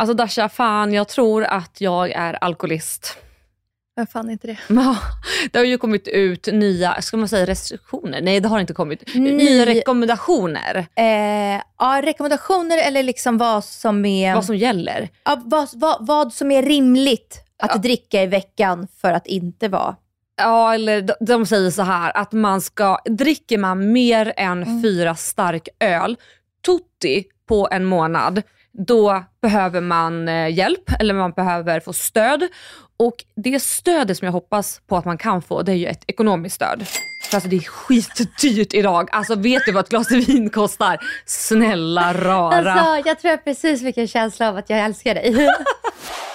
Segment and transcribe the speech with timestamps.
[0.00, 3.16] Alltså Dasha, fan jag tror att jag är alkoholist.
[3.96, 4.58] Vem fan inte det?
[4.68, 4.96] Ja,
[5.52, 8.20] det har ju kommit ut nya, ska man säga restriktioner?
[8.20, 9.14] Nej det har inte kommit.
[9.14, 10.86] Ny- Nya rekommendationer.
[10.94, 14.34] Eh, ja, rekommendationer eller liksom vad som är...
[14.34, 15.08] Vad som gäller.
[15.24, 19.96] ja, vad, vad, vad som är rimligt att dricka i veckan för att inte vara...
[20.36, 24.82] Ja, eller de, de säger så här att man ska, dricker man mer än Mm.
[24.82, 26.16] fyra stark öl,
[26.66, 32.48] tutti på en månad, då behöver man eh, hjälp eller man behöver få stöd.
[32.96, 36.04] Och det stödet som jag hoppas på att man kan få, det är ju ett
[36.06, 36.86] ekonomiskt stöd.
[37.30, 39.08] För alltså det är skitdyrt idag.
[39.12, 40.98] Alltså vet du vad ett glas vin kostar?
[41.26, 42.72] Snälla rara.
[42.72, 45.48] Alltså, jag tror jag precis vilken känsla av att jag älskar dig.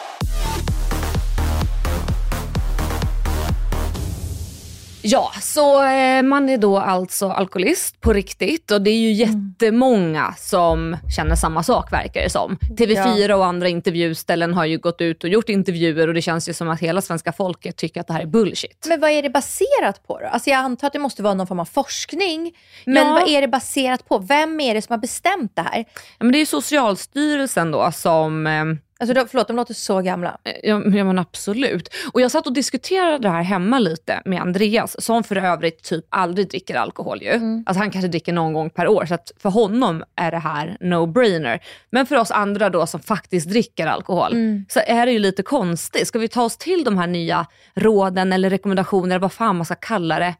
[5.07, 10.33] Ja, så eh, man är då alltså alkoholist på riktigt och det är ju jättemånga
[10.37, 12.57] som känner samma sak verkar det som.
[12.77, 16.53] TV4 och andra intervjuställen har ju gått ut och gjort intervjuer och det känns ju
[16.53, 18.85] som att hela svenska folket tycker att det här är bullshit.
[18.87, 20.27] Men vad är det baserat på då?
[20.27, 22.51] Alltså jag antar att det måste vara någon form av forskning.
[22.85, 23.13] Men Ja.
[23.13, 24.17] vad är det baserat på?
[24.17, 25.77] Vem är det som har bestämt det här?
[26.17, 28.63] Ja, men det är Socialstyrelsen då som eh,
[28.99, 30.37] Alltså då, förlåt, de låter så gamla.
[30.43, 31.89] Ja, ja men absolut.
[32.13, 36.05] Och jag satt och diskuterade det här hemma lite med Andreas som för övrigt typ
[36.09, 37.31] aldrig dricker alkohol ju.
[37.65, 40.77] Alltså han kanske dricker någon gång per år så att för honom är det här
[40.79, 41.59] no-brainer.
[41.89, 44.31] Men för oss andra då som faktiskt dricker alkohol
[44.69, 46.07] så är det ju lite konstigt.
[46.07, 49.75] Ska vi ta oss till de här nya råden eller rekommendationer vad fan man ska
[49.75, 50.35] kalla det?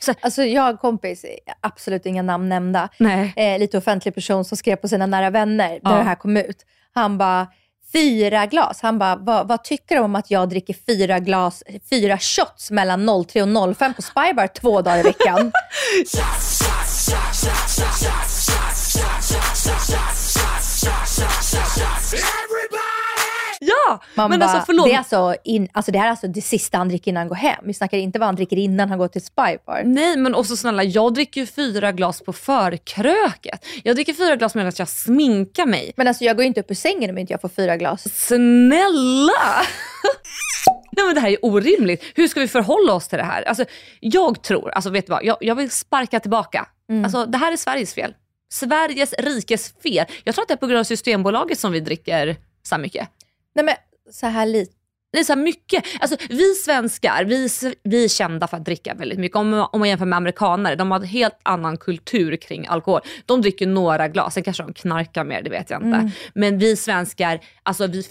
[0.00, 1.24] Så, Alltså jag har en kompis,
[1.60, 2.88] absolut inga namn nämnda,
[3.36, 5.96] eh, lite offentlig person som skrev på sina nära vänner när Ja.
[5.98, 6.66] det här kom ut.
[6.94, 7.46] Han bara,
[7.92, 8.80] fyra glas.
[8.82, 13.24] Han bara, vad, vad tycker du om att jag dricker fyra glas, fyra shots mellan
[13.26, 15.52] 03 och 05 på Spybar två dagar i veckan?
[23.60, 24.00] Ja!
[24.14, 24.86] Man men bara, alltså förlåt.
[24.86, 27.28] Det, är alltså in, alltså det här är alltså det sista han dricker innan han
[27.28, 27.64] går hem.
[27.64, 29.82] Vi snackar inte vad han dricker innan han går till Spybar.
[29.84, 33.66] Nej men också snälla, jag dricker ju fyra glas på förkröket.
[33.82, 35.92] Jag dricker fyra glas medan jag sminkar mig.
[35.96, 38.04] Men alltså jag går ju inte upp ur sängen om inte jag får fyra glas.
[38.14, 39.62] Snälla!
[40.92, 42.04] Nej men det här är orimligt.
[42.14, 43.42] Hur ska vi förhålla oss till det här?
[43.42, 43.64] Alltså,
[44.00, 46.66] jag tror, alltså vet du vad, jag, jag vill sparka tillbaka.
[47.04, 48.14] Alltså, det här är Sveriges fel.
[48.52, 50.06] Sveriges rikes fel.
[50.24, 53.08] Jag tror att det är på grund av Systembolaget som vi dricker så mycket.
[53.54, 53.74] Nej men
[54.12, 54.72] så här lite.
[55.12, 55.84] Det är så mycket.
[56.00, 57.48] Alltså, vi svenskar, vi,
[57.82, 59.36] vi är kända för att dricka väldigt mycket.
[59.36, 63.00] Om, om man jämför med amerikanare, de har en helt annan kultur kring alkohol.
[63.26, 66.10] De dricker några glas, sen kanske de knarkar mer, det vet jag inte.
[66.34, 68.02] Men vi svenskar, alltså vi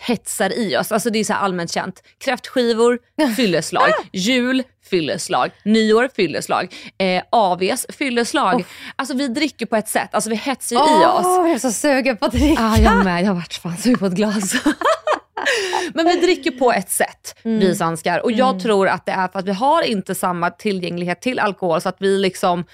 [0.00, 0.92] hetsar i oss.
[0.92, 2.02] Alltså det är så allmänt känt.
[2.24, 2.98] Kräftskivor,
[3.36, 3.90] fylleslag.
[4.12, 5.50] Jul, fylleslag.
[5.64, 6.74] Nyår, fylleslag.
[6.98, 8.64] Eh, AVs, fylleslag.
[8.96, 11.24] Alltså vi dricker på ett sätt, alltså vi hetsar ju i oss.
[11.24, 12.62] Jag är så sugen på att dricka.
[12.62, 13.22] Ja, jag med.
[13.22, 14.54] Jag har varit fan sugen på ett glas.
[15.94, 18.18] Men vi dricker på ett sätt, vi svenskar.
[18.24, 21.80] Och jag tror att det är för att vi har inte samma tillgänglighet till alkohol
[21.80, 22.64] så att vi liksom,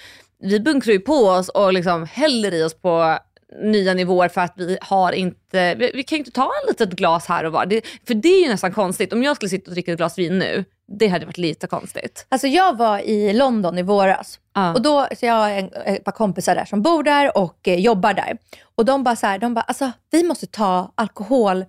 [0.43, 3.19] vi bunkrar ju på oss och liksom häller i oss på
[3.62, 6.91] nya nivåer för att vi har inte, vi, vi kan ju inte ta en litet
[6.91, 7.66] glas här och var.
[7.66, 9.13] Det, för det är ju nästan konstigt.
[9.13, 10.65] Om jag skulle sitta och dricka ett glas vin nu,
[10.98, 12.27] det hade varit lite konstigt.
[12.28, 14.39] Alltså jag var i London i våras.
[14.54, 14.75] Ja.
[14.75, 17.78] Och då, så jag har en, ett par kompisar där som bor där och eh,
[17.78, 18.39] jobbar där.
[18.75, 21.65] Och de bara så här, de bara, alltså vi måste ta alkohol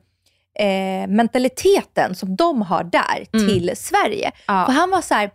[0.59, 4.25] eh, mentaliteten som de har där till Sverige.
[4.25, 4.59] Mm.
[4.59, 4.65] Ja.
[4.65, 5.31] För han var så här,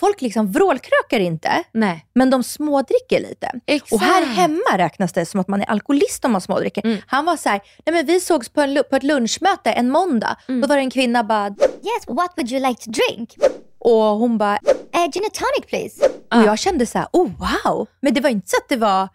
[0.00, 2.06] folk liksom vrålkrökar inte, Nej.
[2.14, 3.50] men de smådricker lite.
[3.66, 3.92] Exakt.
[3.92, 6.84] Och här hemma räknas det som att man är alkoholist om man smådricker.
[6.86, 6.98] Mm.
[7.06, 10.36] Han var så här, nej men vi sågs på, en, på ett lunchmöte en måndag.
[10.48, 10.60] Mm.
[10.60, 13.34] Då var det en kvinna bara, Yes, what would you like to drink?
[13.78, 14.58] och hon bara,
[14.96, 16.08] Uh, gin and tonic, please.
[16.34, 17.28] och jag kände så här, oh
[17.64, 17.86] wow.
[18.00, 19.08] Men det var inte så att det var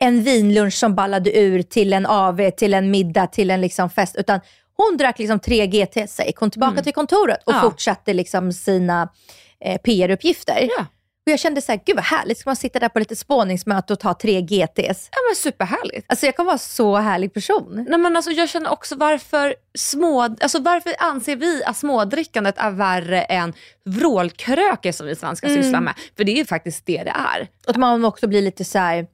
[0.00, 4.16] en vinlunch som ballade ur till en AV, till en middag, till en liksom fest.
[4.16, 4.40] Utan
[4.76, 5.96] hon drack liksom 3 GT,
[6.26, 7.60] gick hon tillbaka till kontoret och Ja.
[7.60, 9.08] fortsatte liksom sina
[9.64, 10.68] eh, PR-uppgifter.
[10.78, 10.86] Ja.
[11.26, 13.92] Och jag kände så här, gud vad härligt, ska man sitta där på lite spåningsmöte
[13.92, 15.08] och ta 3 GTs?
[15.12, 16.06] Ja men superhärligt.
[16.08, 17.86] Alltså jag kan vara så härlig person.
[17.88, 22.70] Nej, men alltså, jag känner också varför, små, alltså, varför anser vi att smådrickandet är
[22.70, 23.52] värre än
[23.84, 25.62] vrålkröker som vi svenskar Mm.
[25.62, 25.94] sysslar med?
[26.16, 27.48] För det är ju faktiskt det det är.
[27.64, 29.06] Och att man också blir lite så här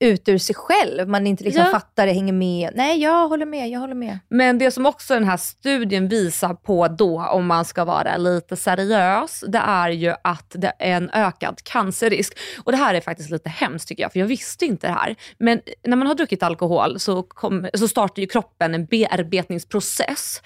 [0.00, 1.08] ut ur sig själv.
[1.08, 1.70] Man inte liksom Ja.
[1.70, 2.70] fattar det, hänger med.
[2.74, 4.18] Nej, jag håller med, jag håller med.
[4.28, 8.56] Men det som också den här studien visar på då, om man ska vara lite
[8.56, 12.38] seriös, det är ju att det är en ökad cancerrisk.
[12.64, 15.16] Och det här är faktiskt lite hemskt tycker jag, för jag visste inte det här.
[15.38, 20.42] Men när man har druckit alkohol så, kom, så startar ju kroppen en bearbetningsprocess.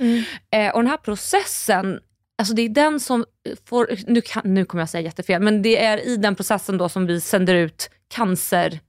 [0.50, 2.00] Eh, och den här processen
[2.38, 3.24] Alltså det är den som
[3.68, 6.88] får, nu, kan, nu kommer jag säga jättefel, men det är i den processen då
[6.88, 8.80] som vi sänder ut cancer,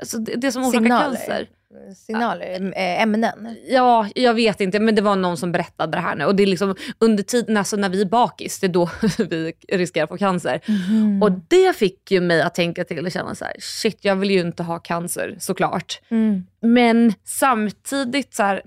[0.00, 1.16] alltså det, det som orsakar Signaler.
[1.16, 1.48] cancer.
[1.96, 3.56] Signaler, äh, ämnen.
[3.68, 6.24] Ja, jag vet inte, men det var någon som berättade det här nu.
[6.24, 9.52] Och det är liksom under tiden, alltså när vi är bakis, det är då vi
[9.68, 10.60] riskerar att få cancer.
[10.68, 11.22] Mm.
[11.22, 14.30] Och det fick ju mig att tänka till och känna så här: shit jag vill
[14.30, 16.00] ju inte ha cancer såklart.
[16.08, 16.46] Mm.
[16.60, 18.62] Men samtidigt så här,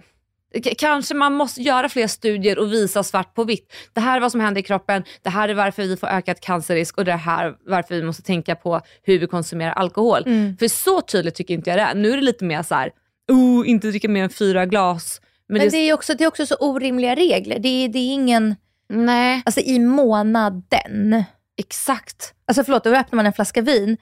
[0.77, 3.73] kanske man måste göra fler studier och visa svart på vitt.
[3.93, 6.39] Det här är vad som händer i kroppen, det här är varför vi får ökad
[6.39, 10.23] cancerrisk och det här är varför vi måste tänka på hur vi konsumerar alkohol.
[10.25, 10.57] Mm.
[10.57, 11.95] För så tydligt tycker inte jag det är.
[11.95, 12.91] Nu är det lite mer så här,
[13.31, 15.21] oh, inte dricka mer än fyra glas.
[15.47, 17.59] Men, Men det, det är, också, det är också så orimliga regler.
[17.59, 18.55] Det är, det är ingen,
[18.89, 21.23] Nej, alltså i månaden.
[21.57, 22.33] exakt.
[22.47, 23.97] Alltså förlåt, då öppnar man en flaska vin,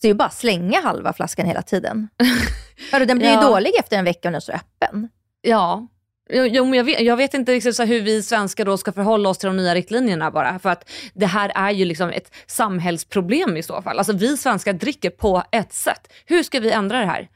[0.00, 2.08] så är det ju bara att slänga halva flaskan hela tiden.
[2.92, 3.42] Hörru, den blir Ja.
[3.42, 5.08] ju dålig efter en vecka om den står öppen.
[5.42, 5.86] Ja.
[6.30, 9.46] Jo, jag, vet, jag vet inte riktigt hur vi svenskar då ska förhålla oss till
[9.46, 10.58] de nya riktlinjerna bara.
[10.58, 13.98] För att det här är ju liksom ett samhällsproblem i så fall.
[13.98, 16.12] Alltså vi svenskar dricker på ett sätt.
[16.26, 17.28] Hur ska vi ändra det här?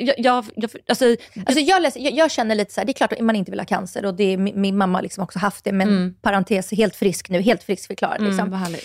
[0.00, 1.04] Jag, jag, jag, alltså,
[1.46, 3.50] Alltså jag, läser, jag, jag känner lite så här, det är klart att man inte
[3.50, 6.14] vill ha cancer och det min, min mamma har liksom också haft det, men Mm.
[6.22, 8.18] parentes, helt frisk nu, helt friskförklarad.
[8.20, 8.52] mm, Liksom.
[8.52, 8.84] härligt.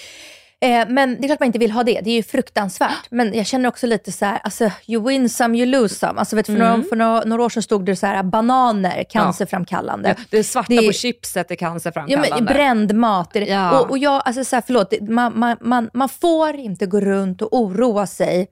[0.62, 2.92] Eh, men det är klart man inte vill ha det, det är ju fruktansvärt.
[3.12, 6.20] Men jag känner också lite så här, alltså you win some, you lose some.
[6.20, 10.16] Alltså, vet, för, några, för några, några år sedan stod det så här, bananer, cancerframkallande.
[10.18, 12.36] Ja, det svarta Det- på chipset är Ja, cancerframkallande.
[12.36, 13.34] men bränd mat.
[13.34, 13.40] Det.
[13.46, 13.80] Ja.
[13.80, 17.00] Och, och jag, alltså så här, förlåt, det- man, man, man, man får inte gå
[17.02, 18.48] runt och oroa sig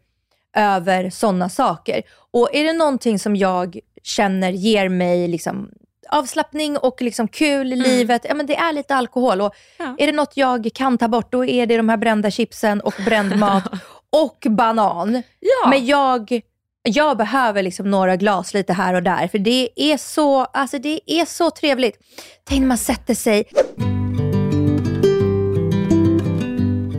[0.57, 2.01] över sådana saker.
[2.31, 5.69] Och är det någonting som jag känner ger mig liksom
[6.09, 9.41] avslappning och liksom kul i livet, ja, men det är lite alkohol.
[9.41, 9.95] Och Ja.
[9.97, 12.93] Är det något jag kan ta bort, då är det de här brända chipsen och
[13.05, 13.63] bränd mat
[14.09, 15.23] och banan.
[15.39, 15.69] Ja.
[15.69, 16.41] Men jag,
[16.83, 20.99] jag behöver liksom några glas lite här och där, för det är så, alltså det
[21.05, 21.97] är så trevligt.
[22.43, 23.43] Tänk när man sätter sig.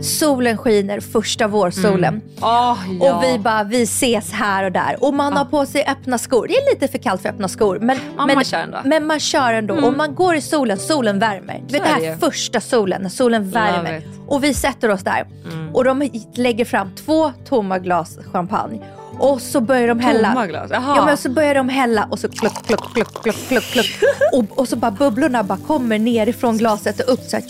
[0.01, 2.21] Solen skiner, första vårsolen.
[2.41, 3.13] Åh, ja.
[3.15, 5.03] Och vi bara, vi ses här och där.
[5.03, 6.47] Och man har på sig öppna skor.
[6.47, 7.79] Det är lite för kallt för öppna skor.
[7.81, 8.77] Men, Ja, men, man kör ändå.
[8.85, 9.75] men man kör ändå.
[9.75, 11.63] Och man går i solen, solen värmer.
[11.67, 12.17] Du vet det här ju.
[12.17, 13.97] första solen, när solen värmer.
[13.97, 14.09] Mm.
[14.27, 15.27] Och vi sätter oss där.
[15.73, 18.79] Och de lägger fram två tomma glas champagne.
[19.19, 20.27] Och så börjar de hälla.
[20.29, 20.69] Tomma glas?
[20.73, 20.93] Jaha.
[20.97, 23.99] Ja men så börjar de hälla och så kluck, kluck, kluck, kluck, kluck, kluck.
[24.33, 27.45] Och, och så bara bubblorna bara kommer nerifrån glaset och upp så här.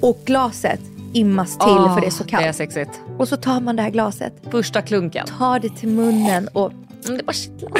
[0.00, 0.80] Och glaset
[1.16, 2.42] immas till Åh, för det är så kallt.
[2.42, 3.00] Det är sexigt.
[3.18, 5.26] Och så tar man det här glaset, Första klunken.
[5.38, 6.72] tar det till munnen och
[7.06, 7.70] Mm, det bara kittlar.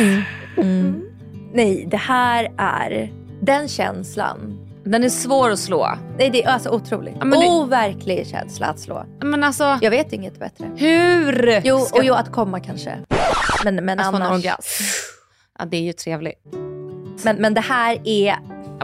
[1.55, 4.59] nej, det här är den känslan.
[4.85, 5.89] Den är svår att slå.
[6.19, 7.15] Nej, det är alltså otroligt.
[7.21, 9.05] Ja, det- Overklig känsla att slå.
[9.23, 10.71] Men alltså, Jag vet inget bättre.
[10.77, 12.99] hur Jo, ska och jo, att komma kanske.
[13.65, 14.45] Men, men Alltså, en annars.
[14.45, 14.83] orgasm.
[15.59, 16.39] Ja, det är ju trevligt.
[17.25, 18.37] Men, men det här är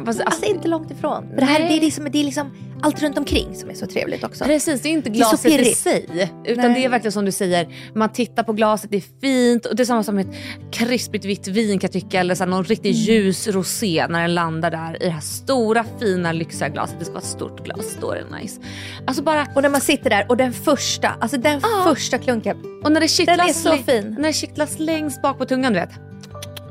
[0.06, 1.24] fast, alltså inte långt ifrån.
[1.36, 2.50] Det här det är, liksom, det är liksom
[2.82, 4.44] allt runt omkring som är så trevligt också.
[4.44, 6.06] Precis, det är inte Det är glaset i sig.
[6.46, 6.74] Utan Nej.
[6.80, 9.66] det är verkligen som du säger, man tittar på glaset, det är fint.
[9.66, 10.26] Och det är samma som ett
[10.72, 12.20] krispigt vitt vin kan jag tycka.
[12.20, 13.06] Eller så någon riktigt Mm.
[13.24, 16.96] ljus rosé när den landar där i det här stora fina lyxiga glaset.
[16.98, 18.60] Det ska vara ett stort glas, då är det nice.
[19.06, 21.84] Alltså bara, Och när man sitter där och den första, alltså den Ja.
[21.94, 22.56] första klunken.
[22.84, 24.16] och när det kittlas, Den är så fin.
[24.18, 25.90] När det kittlas längst bak på tungan du vet.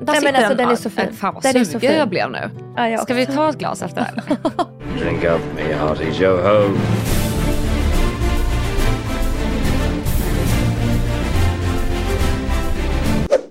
[0.01, 1.13] Där Nej, men alltså, den är Ja, så fin.
[1.13, 2.49] Fan vad Den är så sugen jag blev nu.
[2.75, 4.37] Ja, jag Ska vi ta ett glas efter det här?
[4.99, 6.77] Drink up me hearty yo-ho.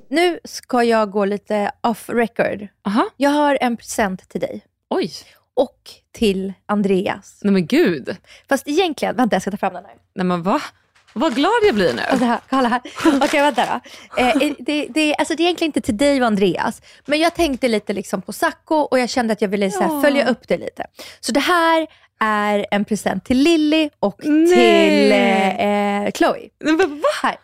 [0.09, 2.69] Nu ska jag gå lite off record.
[2.87, 3.11] Aha.
[3.17, 5.11] Jag har en present till dig Oj,
[5.55, 5.79] och
[6.13, 7.41] till Andreas.
[7.43, 8.17] nej men gud.
[8.49, 9.95] Fast egentligen, vänta jag ska ta fram den här.
[10.15, 10.61] Nej men va?
[11.13, 12.03] Vad glad jag blir nu.
[12.11, 12.41] Kolla här.
[12.51, 12.81] Kolla här.
[13.23, 13.67] Okej, vänta
[14.17, 14.23] då.
[14.23, 17.69] Eh, det, det, alltså, det är egentligen inte till dig och Andreas, men jag tänkte
[17.69, 20.03] lite liksom på Sacco och jag kände att jag ville så här, Ja.
[20.03, 20.85] följa upp det lite.
[21.21, 21.87] Så det här
[22.21, 24.47] är en present till Lilly och Nej.
[24.49, 26.49] till eh, eh, Chloe.
[26.65, 27.09] Men va?
[27.23, 27.37] Här.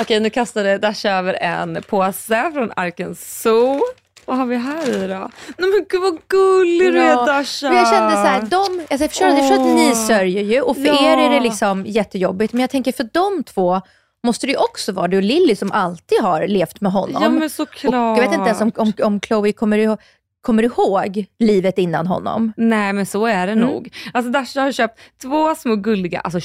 [0.00, 3.80] Okej, nu kastade Dasha över en påse från Arkens Zoo.
[4.26, 5.30] Vad har vi här i då?
[5.58, 7.26] Nej men gud vad gullig du är.
[7.26, 7.68] Dasha.
[7.68, 10.60] Men jag kände så här, de, alltså jag, förstår, jag förstår att ni sörjer ju
[10.60, 11.12] och för Ja.
[11.12, 12.52] er är det liksom jättejobbigt.
[12.52, 13.80] Men jag tänker för de två
[14.24, 17.22] måste det ju också vara du och Lilly som alltid har levt med honom.
[17.22, 17.94] Ja men såklart.
[17.94, 19.98] och jag vet inte ens om, om, om Chloe kommer ihåg,
[20.40, 22.52] kommer ihåg livet innan honom.
[22.56, 23.66] Nej men så är det Mm.
[23.66, 23.94] nog.
[24.12, 26.40] Alltså Dasha har köpt två små gulliga, alltså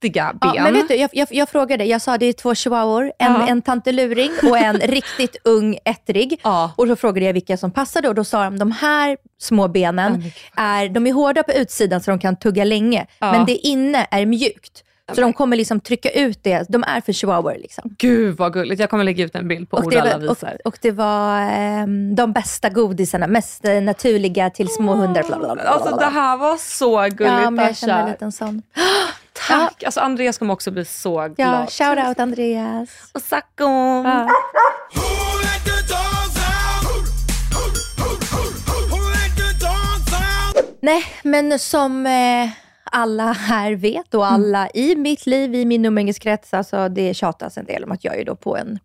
[0.00, 0.52] köttiga ben.
[0.54, 3.32] Ja, men vet du, jag, jag, jag frågade, jag sa det är två chihuahuor, en,
[3.32, 3.46] Ja.
[3.48, 6.40] en tanteluring och en riktigt ung ettrig.
[6.44, 6.72] Ja.
[6.76, 10.22] Och så frågade jag vilka som passade och då sa de de här små benen,
[10.56, 13.32] är, de är hårda på utsidan så de kan tugga länge, Ja.
[13.32, 14.84] men det inne är mjukt.
[15.14, 17.54] Så de kommer liksom trycka ut det, de är för chihuahuor.
[17.58, 17.94] Liksom.
[17.98, 18.80] Gud vad gulligt.
[18.80, 20.58] Jag kommer lägga ut en bild på Och Ord alla var, och, visar.
[20.64, 25.22] och det var ehm, de bästa godisarna, mest eh, naturliga till små hundar.
[25.22, 28.10] Bla, bla, bla, bla, Alltså det här var så gulligt ja, men jag kände en
[28.10, 28.62] liten sån.
[29.48, 29.82] Tack.
[29.82, 31.34] Alltså Andreas kommer också bli så glad.
[31.36, 32.88] Ja, shout out Andreas.
[33.14, 33.64] Och Sacco.
[34.04, 34.28] Ja.
[40.82, 42.48] Nej, men som eh,
[42.84, 47.64] alla här vet och alla i mitt liv, i min umgängeskrets, alltså det tjatas en
[47.64, 48.78] del om att jag är då på en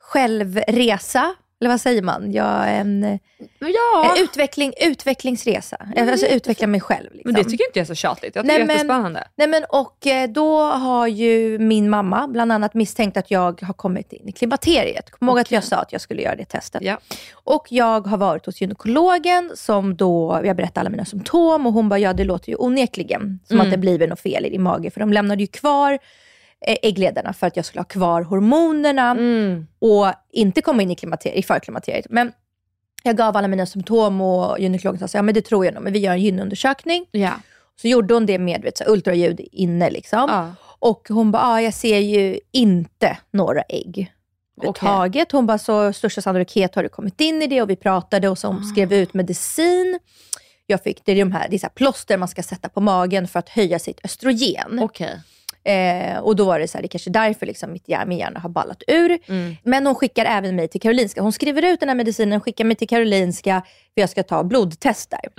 [0.00, 1.34] självresa.
[1.62, 2.32] Eller vad säger man?
[2.32, 3.18] Jag en,
[3.58, 4.14] Ja.
[4.16, 5.76] en utveckling, utvecklingsresa.
[5.96, 7.08] alltså utveckla mig själv.
[7.12, 7.32] Liksom.
[7.32, 8.36] Men det tycker inte jag är så tjatigt.
[8.36, 9.24] Jag tycker Nej, det är men- jättespännande.
[9.36, 13.74] Nej, men, och eh, då har ju min mamma bland annat misstänkt att jag har
[13.74, 15.10] kommit in i klimakteriet.
[15.10, 16.82] Kom ihåg att jag sa att jag skulle göra det testet.
[16.82, 16.98] Ja.
[17.32, 21.88] Och jag har varit hos gynekologen som då, jag berättade alla mina symptom och hon
[21.88, 23.66] bara, ja det låter ju onekligen som Mm.
[23.66, 24.90] att det blivit något fel i din mage.
[24.90, 25.98] För de lämnade ju kvar
[26.66, 29.66] äggledarna för att jag skulle ha kvar hormonerna Mm.
[29.78, 32.06] och inte komma in i, klimakteriet, i förklimakteriet.
[32.10, 32.32] Men
[33.02, 35.92] jag gav alla mina symptom och gynekologen sa, ja men det tror jag nog, men
[35.92, 37.06] vi gör en gynundersökning.
[37.10, 37.30] Ja.
[37.80, 39.90] Så gjorde hon det med vet, så ultraljud inne.
[39.90, 40.26] Liksom.
[40.28, 40.54] Ja.
[40.78, 44.12] Och hon bara, ah, jag ser ju inte några ägg
[44.56, 45.32] överhuvudtaget.
[45.32, 48.38] Hon bara, så största sannolikhet har du kommit in i det och vi pratade och
[48.38, 49.98] så hon skrev ut medicin.
[50.66, 52.80] Jag fick, det är de här, det är så här plåster man ska sätta på
[52.80, 54.78] magen för att höja sitt östrogen.
[54.82, 55.20] Okej.
[55.64, 58.18] Eh, och då var det så här, det är kanske därför liksom mitt hjärna, min
[58.18, 59.18] hjärna har ballat ur.
[59.26, 59.56] Mm.
[59.62, 61.22] Men hon skickar även mig till Karolinska.
[61.22, 63.62] Hon skriver ut den här medicinen, skickar mig till Karolinska
[63.94, 65.32] för jag ska ta blodtest där.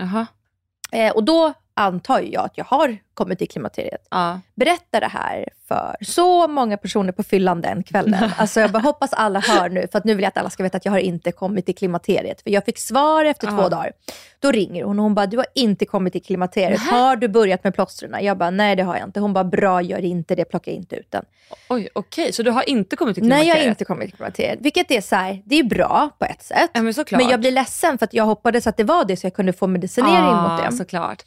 [0.91, 4.07] Eh, och då antar jag att jag har kommit till klimakteriet.
[4.11, 4.39] Ja.
[4.55, 8.29] Berätta det här för så många personer på fyllan den kvällen.
[8.37, 10.63] Alltså jag bara hoppas alla hör nu, för att nu vill jag att alla ska
[10.63, 12.41] veta att jag har inte kommit till klimakteriet.
[12.41, 13.91] För jag fick svar efter två dagar.
[14.39, 16.79] Då ringer hon och hon bara, du har inte kommit till klimakteriet.
[16.81, 18.15] Har du börjat med plåstren?
[18.25, 19.19] Jag bara, nej det har jag inte.
[19.19, 21.25] Hon bara, bra gör inte det, plocka inte ut den.
[21.69, 22.33] Oj, okej.
[22.33, 23.57] Så du har inte kommit till Nej, klimakteriet?
[23.57, 24.59] jag har inte kommit till klimakteriet.
[24.61, 26.71] Vilket är så här, det är bra på ett sätt.
[26.73, 27.21] Ja, men såklart.
[27.21, 29.53] Men jag blir ledsen för att jag hoppades att det var det så jag kunde
[29.53, 30.77] få medicinering mot det.
[30.77, 31.23] såklart.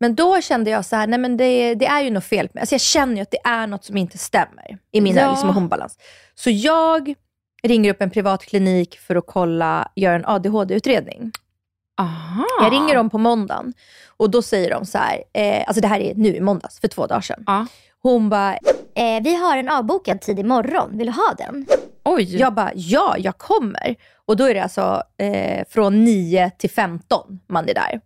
[0.00, 2.48] Men då kände jag så här, nej men det, det är ju något fel.
[2.52, 5.30] med- Alltså jag känner ju att det är något som inte stämmer i min Ja.
[5.30, 5.98] liksom, hormonbalans.
[6.34, 7.14] Så jag
[7.62, 11.32] ringer upp en privat klinik för att kolla, göra en ADHD-utredning.
[12.00, 12.44] Aha.
[12.62, 13.72] Jag ringer dem på måndagen
[14.16, 16.88] och då säger de så här, eh, alltså det här är nu i måndags, för
[16.88, 17.42] två dagar sedan.
[17.46, 17.66] Ja.
[18.02, 18.58] Hon bara,
[18.94, 20.98] Eh, vi har en avbokad tid imorgon.
[20.98, 21.66] Vill du ha den?
[22.04, 22.36] Oj.
[22.36, 23.96] jag bara, ja jag kommer.
[24.26, 28.00] Och då är det alltså eh, från 9 till 15 man är där.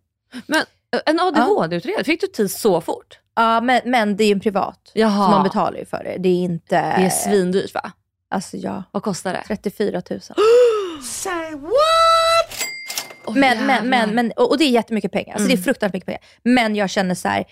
[0.46, 0.62] Men
[1.06, 3.18] en ADHD-utredning, fick du tid så fort?
[3.36, 4.90] Ja, men, men det är ju en privat.
[4.94, 5.24] Jaha.
[5.24, 6.16] Så man betalar ju för det.
[6.18, 6.74] Det är inte...
[6.76, 7.92] Det är svindyrt va?
[8.30, 9.42] Alltså ja, Vad kostar det?
[9.46, 10.20] 34 000.
[11.02, 11.70] Say what?
[13.26, 15.34] Åh, Men, men, men, men, och det är jättemycket pengar.
[15.34, 15.64] Alltså det är Mm.
[15.64, 16.20] fruktansvärt mycket pengar.
[16.42, 17.44] Men jag känner så här,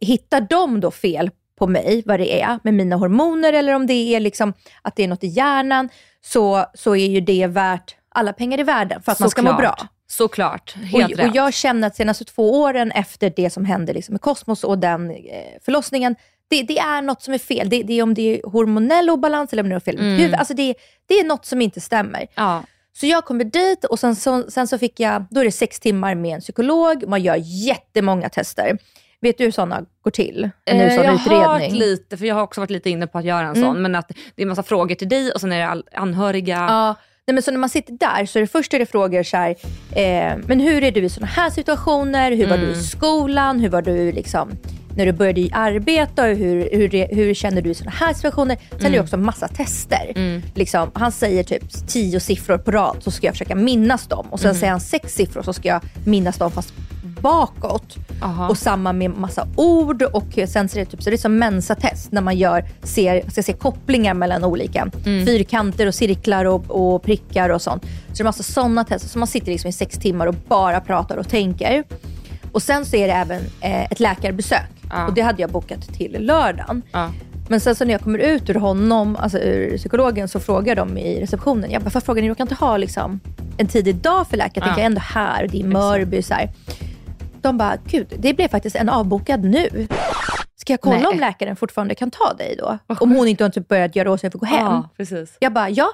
[0.00, 4.14] hittar de då fel på mig, vad det är med mina hormoner eller om det
[4.14, 5.88] är liksom att det är något i hjärnan,
[6.24, 9.52] så, så är ju det värt alla pengar i världen för att man ska må
[9.52, 9.76] bra.
[10.10, 10.74] Såklart.
[10.76, 11.30] Helt Och, rätt.
[11.30, 14.78] och jag känner att senaste två åren efter det som hände liksom med Kosmos och
[14.78, 15.16] den eh,
[15.64, 16.16] förlossningen,
[16.50, 17.68] det, det är något som är fel.
[17.68, 20.16] Det, det är om det är hormonell obalans eller om det är fel mitt Mm.
[20.18, 20.34] huvud.
[20.34, 20.74] Alltså det,
[21.06, 22.26] det är något som inte stämmer.
[22.34, 22.62] ja.
[22.92, 25.80] Så jag kommer dit och sen så, sen så fick jag, då är det sex
[25.80, 27.04] timmar med en psykolog.
[27.08, 27.36] Man gör
[27.66, 28.78] jättemånga tester.
[29.20, 30.50] Vet du hur sådana går till?
[30.64, 33.18] En Eh, sån jag har hört lite, för jag har också varit lite inne på
[33.18, 33.62] att göra en Mm.
[33.62, 36.56] sån, men att det är en massa frågor till dig och sen är det anhöriga.
[36.56, 36.94] Ja,
[37.28, 39.36] nej men så när man sitter där så är det först är det frågor så
[39.36, 39.50] här,
[39.92, 42.32] eh, men hur är du i sådana här situationer?
[42.32, 42.78] Hur var du Mm.
[42.78, 43.60] i skolan?
[43.60, 44.50] Hur var du liksom,
[44.96, 46.22] när du började?
[46.22, 48.56] Och hur, hur, hur känner du i sådana här situationer?
[48.70, 50.12] Sen är det också massa tester.
[50.16, 50.42] Mm.
[50.54, 54.26] Liksom, han säger typ tio siffror på rad så ska jag försöka minnas dem.
[54.30, 56.72] Och sen säger han sex siffror så ska jag minnas dem fast
[57.20, 57.96] bakåt.
[58.22, 58.48] Aha.
[58.48, 62.12] Och samma med massa ord och sen är det typ så det är som mensatest
[62.12, 67.50] när man gör, ser, ska se kopplingar mellan olika fyrkanter och cirklar och, och prickar
[67.50, 67.82] och sånt.
[67.84, 69.08] Så det är massa sådana tester.
[69.08, 71.84] Så man sitter liksom i sex timmar och bara pratar och tänker.
[72.52, 74.70] Och sen så är det även eh, ett läkarbesök.
[74.90, 75.06] Ja.
[75.06, 76.82] Och det hade jag bokat till lördagen.
[76.92, 77.10] Ja.
[77.48, 80.98] Men sen så när jag kommer ut ur honom, alltså ur psykologen, så frågar de
[80.98, 83.20] i receptionen, jag bara, får jag fråga, ni råkar inte ha liksom
[83.56, 84.52] en tid idag för läkare?
[84.54, 86.22] Jag tänker, är ändå här och det är Mörby.
[86.22, 86.50] Så här.
[87.42, 89.88] De bara, gud, det blev faktiskt en avbokad nu.
[90.56, 91.06] Ska jag kolla Nej.
[91.06, 92.78] om läkaren fortfarande kan ta dig då?
[93.00, 94.66] Om hon inte har typ börjat göra sig för att gå hem.
[94.66, 95.36] Ja, precis.
[95.40, 95.88] Jag bara, ja.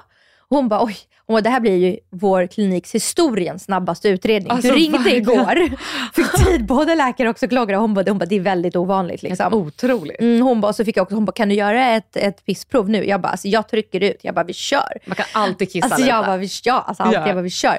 [0.49, 0.95] Hon bara, oj.
[1.27, 4.51] Hon bara, det här blir ju vår kliniks historiens snabbaste utredning.
[4.51, 5.21] Alltså, du ringde verkligen.
[5.21, 5.77] igår,
[6.13, 7.75] fick tid, både läkare och psykologer.
[7.75, 9.23] Hon bara, hon bara, det är väldigt ovanligt.
[9.23, 9.53] Liksom.
[9.53, 10.19] Otroligt.
[10.21, 12.89] Mm, hon bara, så fick jag också, hon bara, kan du göra ett, ett pissprov
[12.89, 13.05] nu?
[13.07, 14.17] Jag bara, alltså, jag trycker ut.
[14.21, 14.97] Jag bara, vi kör.
[15.05, 16.09] Man kan alltid kissa Alltså, lite.
[16.09, 17.27] jag bara, vi, ja, alltså, alltid, Ja.
[17.27, 17.77] jag bara, vi kör.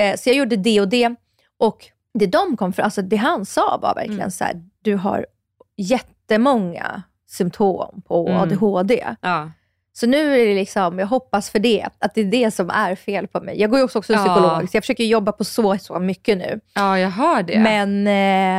[0.00, 1.14] Eh, så jag gjorde det och det.
[1.58, 1.78] Och
[2.14, 4.30] det de kom för, alltså det han sa var verkligen Mm.
[4.30, 5.26] så här, du har
[5.76, 8.40] jättemånga symptom på Mm.
[8.40, 9.04] ADHD.
[9.20, 9.50] Ja.
[9.96, 12.94] Så nu är det liksom, jag hoppas för det, att det är det som är
[12.94, 13.60] fel på mig.
[13.60, 14.16] Jag går ju också, Ja.
[14.18, 16.60] psykolog, så jag försöker jobba på så, så mycket nu.
[16.74, 17.58] ja, jag hör det.
[17.58, 18.06] Men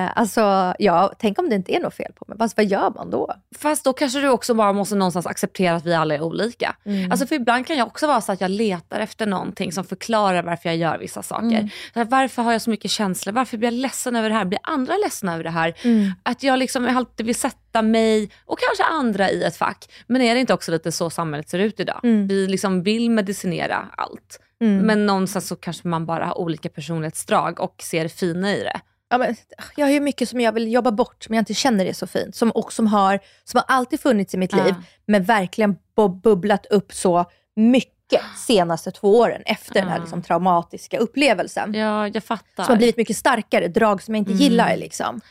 [0.05, 2.37] eh, alltså, ja, tänk om det inte är något fel på mig.
[2.37, 3.33] Fast vad gör man då?
[3.57, 6.75] Fast då kanske du också bara måste någonstans acceptera att vi alla är olika.
[6.85, 7.11] Mm.
[7.11, 10.43] Alltså för ibland kan jag också vara så att jag letar efter någonting som förklarar
[10.43, 11.45] varför jag gör vissa saker.
[11.47, 11.69] Mm.
[11.95, 13.33] Här, Varför har jag så mycket känslor?
[13.33, 14.45] Varför blir jag ledsen över det här?
[14.45, 15.73] Blir andra ledsna över det här?
[15.83, 16.11] Mm.
[16.23, 19.85] Att jag liksom alltid vill sätta mig och kanske andra i ett fack.
[20.07, 21.99] Men är det inte också lite så samhället ser ut idag?
[22.03, 22.27] Mm.
[22.27, 24.39] Vi liksom vill medicinera allt.
[24.61, 24.77] Mm.
[24.77, 28.79] Men någonstans så kanske man bara har olika personlighetsdrag och ser det fina i det.
[29.09, 29.35] Ja, men,
[29.75, 32.07] jag har ju mycket som jag vill jobba bort, men jag inte känner det så
[32.07, 32.35] fint.
[32.35, 36.65] Som, och som har, som har alltid funnits i mitt liv, men verkligen bu- bubblat
[36.65, 41.73] upp så mycket senaste två åren efter den här liksom, traumatiska upplevelsen.
[41.73, 42.63] Ja, jag fattar.
[42.63, 44.41] Som har blivit mycket starkare, drag som jag inte Mm.
[44.43, 44.77] gillar.
[44.77, 45.21] Liksom.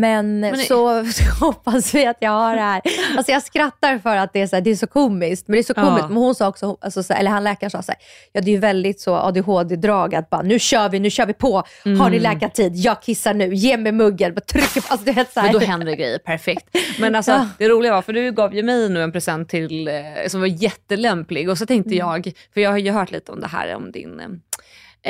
[0.00, 1.04] Men, Men det- så,
[1.40, 2.82] hoppas vi att jag har det här.
[3.16, 5.48] Alltså jag skrattar för att det är så, här, det är så komiskt.
[5.48, 5.82] Men det är så Ja.
[5.84, 6.08] komiskt.
[6.08, 8.00] Men hon sa också, alltså så här, eller han läkaren sa så här,
[8.32, 11.32] ja det är ju väldigt så ADHD-drag att bara, nu kör vi, nu kör vi
[11.32, 11.62] på.
[11.98, 12.76] Har ni läkartid?
[12.76, 14.34] Jag kissar nu, ge mig muggen.
[14.34, 15.52] Bara trycker på, alltså, du vet, så här.
[15.52, 16.76] Men då händer det grejer, perfekt.
[16.98, 17.48] Men alltså, Ja.
[17.58, 19.94] det roliga var, för du gav ju mig nu en present till, eh,
[20.28, 21.98] som var jättelämplig och så tänkte Mm.
[21.98, 24.28] jag, för jag har ju hört lite om det här, om din, eh,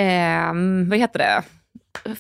[0.03, 1.43] ehm, vad heter det?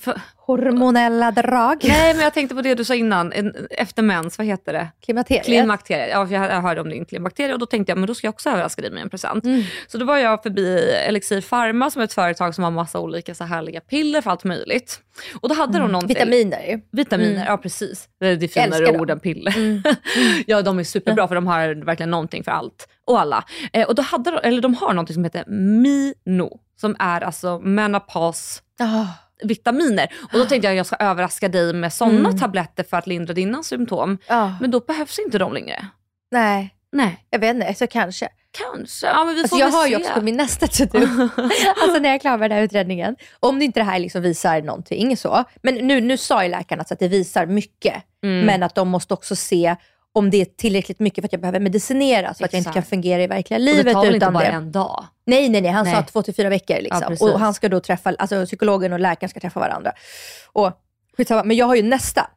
[0.01, 1.77] För, Hormonella drag.
[1.89, 3.33] nej men jag tänkte på det du sa innan,
[3.71, 4.89] efter mens, vad heter det?
[5.05, 5.45] Klimakteriet.
[5.45, 6.09] Klimakteriet.
[6.13, 8.33] Ja, för jag hörde om din klimakterie och då tänkte jag men då ska jag
[8.35, 9.45] också överraska dig med en present.
[9.45, 9.63] Mm.
[9.87, 13.35] Så då var jag förbi Elixir Pharma som är ett företag som har massa olika
[13.35, 15.01] så härliga piller för allt möjligt.
[15.41, 16.17] Och då hade de någonting.
[16.17, 16.29] Mm.
[16.31, 16.81] Vitaminer.
[16.93, 17.47] Vitaminer, Mm.
[17.47, 18.09] ja precis.
[18.21, 19.57] Det är finare ord än piller.
[19.57, 19.83] Mm.
[20.47, 23.45] ja, de är superbra för de har verkligen någonting för allt och alla.
[23.73, 27.59] Eh, och då hade de, eller de har någonting som heter Mino, som är alltså
[27.59, 29.07] menopaus Ah.
[29.43, 30.13] Vitaminer.
[30.33, 32.39] Och då tänkte jag att jag ska överraska dig med sådana Mm.
[32.39, 34.19] tabletter för att lindra dina symptom.
[34.29, 34.55] Ja.
[34.61, 35.87] Men då behövs inte de längre.
[36.31, 37.75] Nej, Nej, jag vet inte.
[37.75, 38.29] Så kanske.
[38.51, 39.07] kanske.
[39.07, 39.91] Ja, men vi Alltså får jag har se.
[39.91, 40.99] ju också på min nästa to-do.
[41.83, 43.17] alltså när jag är klar med den här utredningen.
[43.41, 45.45] Om det inte det här liksom visar någonting så.
[45.63, 47.95] Men nu, nu sa ju läkarna alltså att det visar mycket.
[48.25, 48.47] Mm.
[48.47, 49.77] Men att de måste också se
[50.15, 52.83] om det är tillräckligt mycket för att jag behöver medicinera så att jag inte kan
[52.83, 54.51] fungera i verkliga och livet det tar väl inte bara det.
[54.51, 55.05] en dag?
[55.27, 55.71] Nej, nej, nej.
[55.71, 56.05] Han sa Nej.
[56.13, 56.77] två till fyra veckor.
[56.77, 57.01] Ja, Liksom.
[57.09, 57.23] precis.
[57.23, 59.93] och han ska då träffa, alltså psykologen och läkaren ska träffa varandra.
[60.53, 60.73] Och,
[61.17, 62.31] skitsamma, men jag har ju nästa.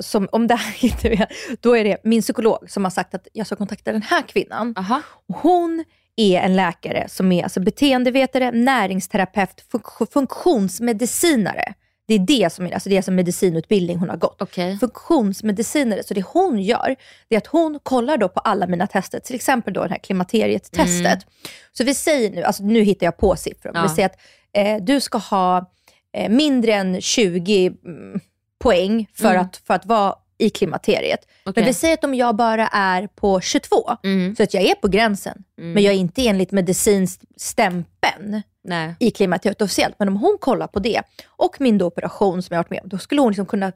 [0.00, 1.26] Så, om det här inte är,
[1.60, 4.74] då är det min psykolog som har sagt att jag ska kontakta den här kvinnan.
[4.78, 5.00] Aha.
[5.28, 5.84] Och Hon
[6.16, 11.74] är en läkare som är alltså beteendevetare, näringsterapeut, funk- funktionsmedicinare.
[12.06, 14.42] Det är det som är alltså det är alltså medicinutbildning hon har gått.
[14.42, 14.78] Okej.
[14.78, 16.96] Funktionsmedicinare, så det hon gör,
[17.28, 19.98] det är att hon kollar då på alla mina tester, till exempel då det här
[19.98, 21.26] klimakteriet-testet.
[21.72, 23.82] Så vi säger nu, alltså nu hittar jag på siffror, Ja.
[23.82, 24.18] vi säger att
[24.52, 25.70] eh, du ska ha
[26.16, 28.20] eh, mindre än 20 mm,
[28.58, 29.40] poäng för, Mm.
[29.42, 30.14] att, för att vara
[30.44, 31.20] i klimakteriet.
[31.44, 31.52] Okej.
[31.56, 34.36] Men vi säger att om jag bara är på 22, Mm.
[34.36, 35.72] så att jag är på gränsen, Mm.
[35.72, 38.94] men jag är inte enligt medicinsk stämpeln Nej.
[39.00, 39.94] i klimakteriet officiellt.
[39.98, 42.88] Men om hon kollar på det och min operation som jag har varit med om,
[42.88, 43.72] då skulle hon liksom kunna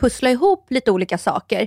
[0.00, 1.66] pussla ihop lite olika saker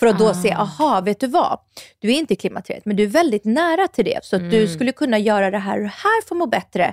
[0.00, 0.34] för att då Ah.
[0.34, 1.58] se, aha, vet du vad?
[1.98, 4.18] Du är inte i klimakteriet, men du är väldigt nära till det.
[4.22, 4.74] Så att du Mm.
[4.74, 6.92] skulle kunna göra det här och det här för att må bättre.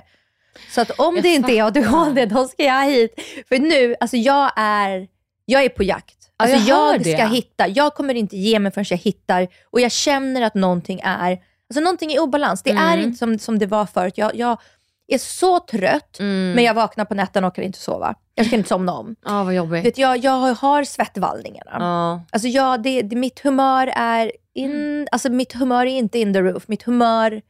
[0.74, 1.62] Så att om Jag det inte är.
[1.62, 3.14] ADHD, då ska jag hit.
[3.48, 5.08] För nu, alltså jag är,
[5.44, 6.16] jag är på jakt.
[6.36, 7.12] Alltså jag jag det.
[7.12, 11.00] ska hitta, jag kommer inte ge mig förrän jag hittar och jag känner att någonting
[11.04, 11.30] är,
[11.70, 12.62] alltså någonting är i obalans.
[12.62, 13.00] Det är Mm.
[13.04, 14.18] inte som, som det var förut.
[14.18, 14.60] Jag, jag
[15.08, 16.52] är så trött, Mm.
[16.52, 18.14] men jag vaknar på nätterna och kan inte sova.
[18.34, 19.16] Jag kan inte somna om.
[19.24, 19.84] Ja, vad jobbigt.
[19.84, 21.70] Vet, jag, jag har svettvallningarna.
[21.78, 22.24] Ja.
[22.32, 25.06] Alltså jag, det, det, mitt humör är in, Mm.
[25.12, 26.68] alltså mitt humör är inte in the roof.
[26.68, 27.42] Mitt humör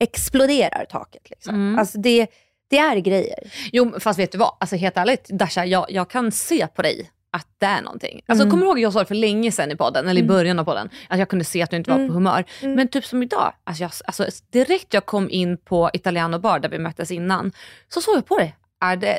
[0.00, 1.30] exploderar taket.
[1.30, 1.54] Liksom.
[1.54, 1.78] Mm.
[1.78, 2.26] Alltså det,
[2.70, 3.52] det är grejer.
[3.72, 4.56] Jo, fast vet du vad?
[4.60, 8.20] Alltså helt ärligt, Dasha, jag, jag kan se på dig att det är någonting.
[8.26, 8.50] Alltså, Mm.
[8.50, 10.28] Kommer du ihåg jag sa det för länge sedan i podden, eller i Mm.
[10.34, 12.08] början av podden, att jag kunde se att du inte var Mm.
[12.08, 12.44] på humör.
[12.62, 12.74] Mm.
[12.74, 16.68] Men typ som idag, alltså, jag, alltså, direkt jag kom in på Italiano bar där
[16.68, 17.52] vi möttes innan,
[17.88, 18.56] så såg jag på dig.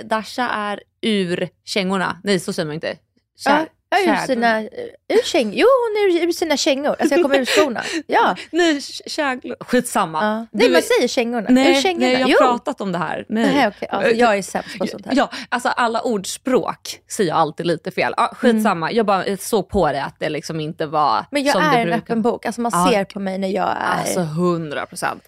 [0.06, 2.18] Dasha är ur kängorna.
[2.24, 2.96] Nej, så säger man inte.
[3.38, 6.96] Kär, Ja, ur sina, ur käng, jo, hon är ur, ur sina kängor.
[7.00, 7.82] Alltså jag kommer ur skorna.
[8.08, 8.36] Ja.
[8.52, 9.56] Nej, käglor.
[9.60, 10.24] Skitsamma.
[10.24, 10.46] ja.
[10.52, 11.50] Du Nej, är- man säger kängorna.
[11.50, 12.06] ur Nej, kängorna.
[12.06, 12.38] nej, jag har jo.
[12.38, 13.26] pratat om det här.
[13.30, 13.56] Nej.
[13.56, 13.88] Nej, okej.
[13.92, 15.14] Alltså, jag är sämst på sånt här.
[15.16, 18.14] Ja, alltså alla ordspråk säger jag alltid lite fel.
[18.18, 21.26] Ja, skitsamma, jag bara såg på det att det liksom inte var Mm.
[21.32, 22.46] Men jag som är det en öppen bok.
[22.46, 22.90] Alltså man Ja.
[22.92, 24.00] ser på mig när jag är...
[24.00, 25.24] Alltså hundra procent.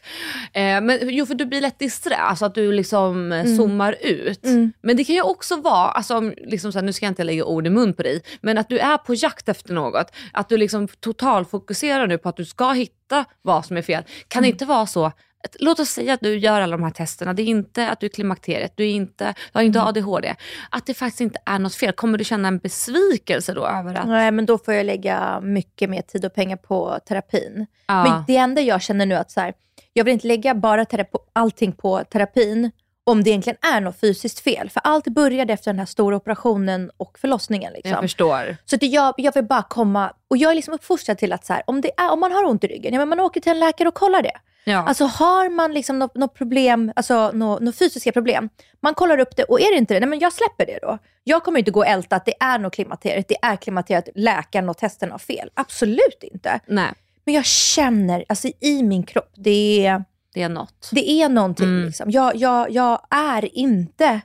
[0.54, 3.32] Eh, men jo, för du blir lätt disträ, alltså att du liksom Mm.
[3.52, 4.42] eh, zoomar ut.
[4.82, 7.24] Men det kan ju också vara, alltså, om liksom så här, nu ska jag inte
[7.24, 10.12] lägga ord i mun på dig, men att du är på jakt efter något.
[10.34, 14.04] Att du liksom totalfokuserar nu på att du ska hitta vad som är fel.
[14.28, 14.56] Kan det Mm.
[14.56, 15.12] inte vara så
[15.60, 17.34] Låt oss säga att du gör alla de här testerna.
[17.34, 19.88] Det är inte att du är klimakteriet, du, är inte, du har inte Mm.
[19.88, 20.36] ADHD.
[20.70, 21.94] Att det faktiskt inte är något fel.
[21.94, 24.08] Kommer du känna en besvikelse då över att...
[24.08, 27.66] Nej, men då får jag lägga mycket mer tid och pengar på terapin.
[27.88, 28.04] Ja.
[28.04, 29.54] Men det enda jag känner nu att så här,
[29.94, 32.72] jag vill inte lägga bara terapi, allting på terapin
[33.04, 34.70] om det egentligen är något fysiskt fel.
[34.70, 37.74] För allt började efter den här stora operationen och förlossningen.
[37.74, 37.92] Liksom.
[37.92, 38.58] Jag förstår.
[38.66, 41.54] Så att jag, jag vill bara komma, och jag är liksom uppfostrad till att så
[41.54, 43.52] här, om, det är, om man har ont i ryggen, ja, men man åker till
[43.52, 44.38] en läkare och kollar det.
[44.64, 44.78] Ja.
[44.88, 49.36] Alltså har man liksom något, något problem, alltså något, något fysiska problem, man kollar upp
[49.36, 50.98] det och är det inte det, nej men jag släpper det då.
[51.24, 54.70] Jag kommer inte gå och älta att det är något klimakteriet, det är klimakteriet, läkaren
[54.70, 55.50] och testen har fel.
[55.54, 56.60] Absolut inte.
[56.66, 56.94] Nej,
[57.26, 60.90] Men jag känner, alltså i min kropp, det är, det är något.
[60.92, 61.68] det är någonting.
[61.68, 61.86] Mm.
[61.86, 62.12] Liksom.
[62.12, 64.22] Jag, jag, jag är inte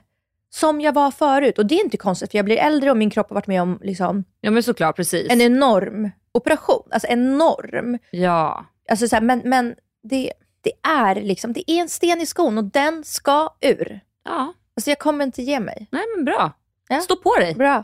[0.49, 1.57] som jag var förut.
[1.59, 3.61] Och det är inte konstigt, för jag blir äldre och min kropp har varit med
[3.61, 5.27] om liksom, Ja men såklart, precis.
[5.31, 6.83] en enorm operation.
[6.91, 7.97] Alltså enorm.
[8.11, 8.65] Ja.
[8.89, 12.57] Alltså, så här, men men det, det är liksom, det är en sten i skon
[12.57, 13.99] och den ska ur.
[14.25, 15.87] Ja, Alltså jag kommer inte ge mig.
[15.91, 16.51] nej men bra.
[16.89, 16.99] Ja.
[17.01, 17.55] Stå på dig.
[17.55, 17.83] Bra.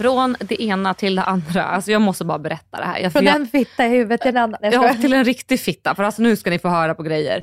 [0.00, 1.64] Från det ena till det andra.
[1.64, 2.98] Alltså jag måste bara berätta det här.
[2.98, 4.58] Jag, Från jag, en fitta i huvudet till en annan.
[4.62, 5.94] Jag ja, till en riktig fitta.
[5.94, 7.42] För alltså nu ska ni få höra på grejer.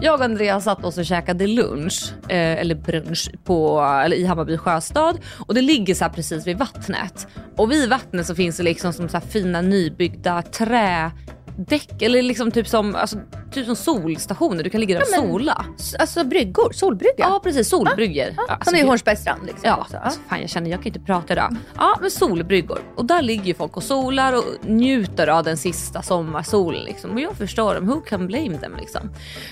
[0.00, 4.58] Jag och Andreas satt oss och käkade lunch, eh, eller brunch, på, eller i Hammarby
[4.58, 5.18] sjöstad.
[5.46, 7.26] Och det ligger så här precis vid vattnet.
[7.56, 10.42] Och vid vattnet så finns det liksom som så här fina nybyggda
[11.56, 12.02] trädäck.
[12.02, 13.16] Eller liksom typ som, alltså,
[13.52, 14.64] typ som solstationer.
[14.64, 15.64] Du kan ligga där och Ja, sola.
[15.98, 17.14] Alltså bryggor, solbrygga.
[17.18, 18.26] Ja precis, solbryggor.
[18.36, 18.88] Ja, Alltså, som i gud.
[18.88, 19.40] Hornsbergs strand.
[19.46, 19.96] Liksom, Ja, också.
[19.96, 21.56] alltså, fan jag känner jag kan inte prata idag.
[21.76, 22.78] Ja, men solbryggor.
[22.96, 26.84] Och där ligger ju folk och solar och njuter av den sista sommarsolen.
[26.84, 27.10] Liksom.
[27.10, 29.10] Och jag förstår dem, who can blame them liksom.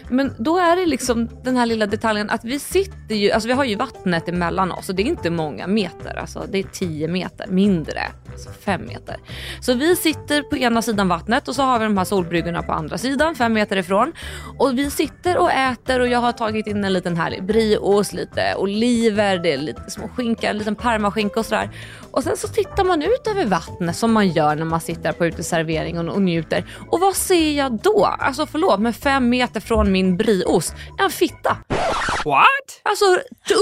[0.09, 3.53] Men då är det liksom den här lilla detaljen att vi sitter ju, alltså vi
[3.53, 6.19] har ju vattnet emellan oss och det är inte många meter.
[6.19, 8.01] Alltså det är 10 meter, mindre.
[8.33, 9.17] Alltså 5 meter.
[9.61, 12.73] Så vi sitter på ena sidan vattnet och så har vi de här solbryggorna på
[12.73, 14.13] andra sidan, 5 meter ifrån.
[14.59, 18.55] Och vi sitter och äter och jag har tagit in en liten härlig brieost, lite
[18.57, 21.71] oliver, det är lite små skinka, en liten parmaskinka och sådär.
[22.11, 25.27] Och sen så tittar man ut över vattnet som man gör när man sitter på
[25.27, 26.65] uteservering och, och njuter.
[26.91, 28.05] Och vad ser jag då?
[28.05, 31.57] Alltså förlåt, men fem meter från min brieost, en fitta.
[32.25, 32.81] What?
[32.83, 33.05] Alltså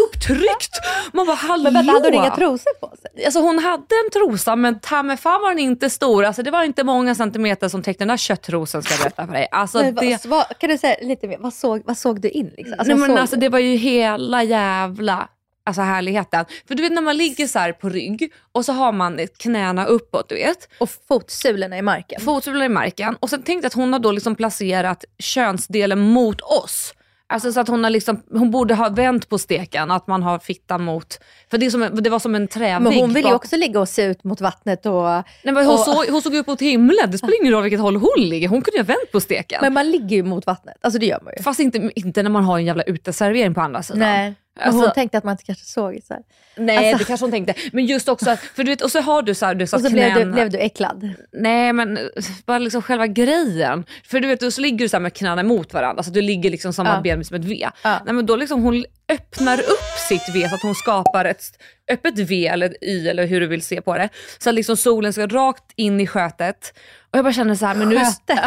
[0.06, 0.78] upptryckt.
[1.12, 1.62] Man bara hallå.
[1.62, 3.24] Men vänta, hade hon inga trosor på sig?
[3.24, 6.24] Alltså hon hade en trosa men ta fan var den inte stor.
[6.24, 9.32] Alltså det var inte många centimeter som täckte den där köttrosen ska jag berätta för
[9.32, 9.48] dig.
[9.50, 11.38] Alltså Men vad- det, vad, kan du säga lite mer?
[11.38, 12.50] Vad såg, vad såg du in?
[12.56, 12.76] Liksom?
[12.86, 13.40] Nej, men alltså, du?
[13.40, 15.28] det var ju hela jävla
[15.64, 16.44] alltså, härligheten.
[16.68, 20.28] För du vet när man ligger så på rygg och så har man knäna uppåt
[20.28, 20.68] du vet.
[20.78, 22.20] Och fotsulorna i marken.
[22.20, 23.16] Fotsulorna i marken.
[23.20, 26.94] Och sen tänkte jag att hon har då liksom placerat könsdelen mot oss.
[27.30, 30.38] Alltså så att hon, har liksom, hon borde ha vänt på steken, att man har
[30.38, 31.20] fittan mot...
[31.50, 32.82] För det, som det var som en trävägg.
[32.82, 34.86] Men hon vill ju också ligga och se ut mot vattnet.
[34.86, 37.62] Och, Nej, men hon, och, såg, hon såg upp mot himlen, det spelar ingen roll
[37.62, 38.48] vilket håll hon ligger.
[38.48, 39.58] Hon kunde ju ha vänt på steken.
[39.62, 40.76] Men man ligger ju mot vattnet.
[40.80, 41.42] Alltså det gör man ju.
[41.42, 43.98] Fast inte, inte när man har en jävla uteservering på andra sidan.
[43.98, 44.34] Nej.
[44.60, 45.98] Alltså- hon tänkte att man inte kanske såg.
[46.08, 46.22] Så här.
[46.56, 47.54] Nej, Alltså- det kanske hon tänkte.
[47.72, 49.82] Men just också, för du vet, och så har du så här, du sa Och
[49.82, 51.10] så blev du, blev du äcklad.
[51.32, 51.98] Nej men
[52.46, 53.84] bara liksom själva grejen.
[54.04, 56.22] För du vet, då så ligger du så med knäna mot varandra, så att du
[56.22, 57.00] ligger liksom samma Ja.
[57.00, 57.68] ben som ett V.
[57.82, 58.00] Ja.
[58.04, 61.42] Nej men då liksom hon öppnar upp sitt V så att hon skapar ett
[61.90, 64.08] öppet V eller ett Y eller hur du vill se på det.
[64.38, 66.72] Så att liksom solen ska rakt in i skötet.
[67.10, 67.96] Och jag bara känner så här, men nu...
[67.98, 68.38] Skötet?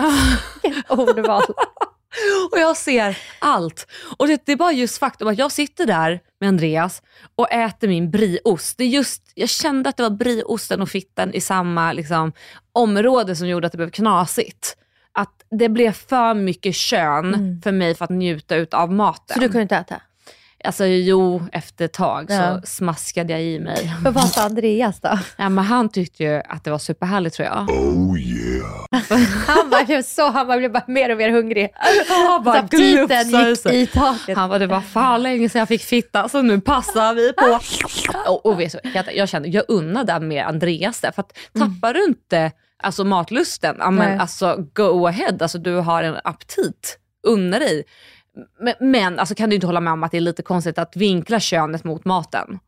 [0.89, 1.43] Ordval.
[2.52, 3.88] Och jag ser allt.
[4.17, 7.02] Och det, det är bara just faktum att jag sitter där med Andreas
[7.36, 8.78] och äter min brieost.
[8.78, 12.34] Det är just, jag kände att det var brieosten och fitten i samma liksom,
[12.74, 14.78] område som gjorde att det blev knasigt.
[15.13, 19.34] Att det blev för mycket kön för mig för att njuta ut av maten.
[19.34, 20.02] Så du kunde inte äta?
[20.63, 22.60] Alltså jo, efter ett tag Ja.
[22.62, 23.93] så smaskade jag i mig.
[24.04, 25.19] Men vad sa Andreas då?
[25.38, 27.56] Ja, men han tyckte ju att det var superhärligt tror jag.
[29.47, 31.69] Han bara, blev så, han bara blev bara mer och mer hungrig.
[32.10, 33.82] Han bara glufsade gick sig.
[33.82, 34.38] i taket.
[34.38, 37.60] Han bara, det var fan länge sedan jag fick fitta så nu passar vi på.
[38.32, 41.12] och, och vet du, jag, jag kände, jag unnar där med Andreas där.
[41.12, 42.52] För att tappar du inte
[42.84, 44.17] alltså, matlusten, ja, men, Nej.
[44.19, 45.38] alltså, go ahead.
[45.41, 46.97] Alltså, du har en aptit,
[47.28, 47.84] unna dig.
[48.80, 51.39] Men, alltså, kan du inte hålla med om att det är lite konstigt att vinkla
[51.39, 52.60] könet mot maten?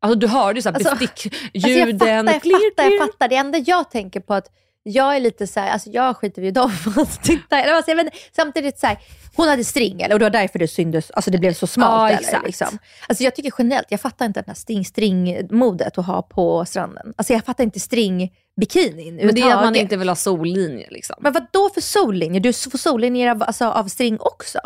[0.00, 1.38] Alltså du hörde ju Alltså, bestickljuden.
[1.54, 3.28] Alltså jag fattar, jag fattar, jag fattar.
[3.28, 4.50] Det enda jag tänker på att
[4.82, 6.70] jag är lite så här, alltså jag skiter i dem.
[6.96, 8.98] Alltså, titta, jag, men samtidigt så här,
[9.36, 12.12] hon hade stringel och det var därför det syndes, alltså det blev så smalt.
[12.12, 12.46] Ja, exakt.
[12.46, 12.78] liksom.
[13.08, 17.14] Alltså jag tycker generellt, jag fattar inte den här string, stringmodet att ha på stranden.
[17.16, 20.90] Alltså jag fattar inte stringbikinin Men det är att man inte vill ha sollinjer.
[20.90, 21.16] Liksom.
[21.20, 22.40] Men vad då för sollinjer?
[22.40, 24.60] Du får sollinjer av, alltså, av string också?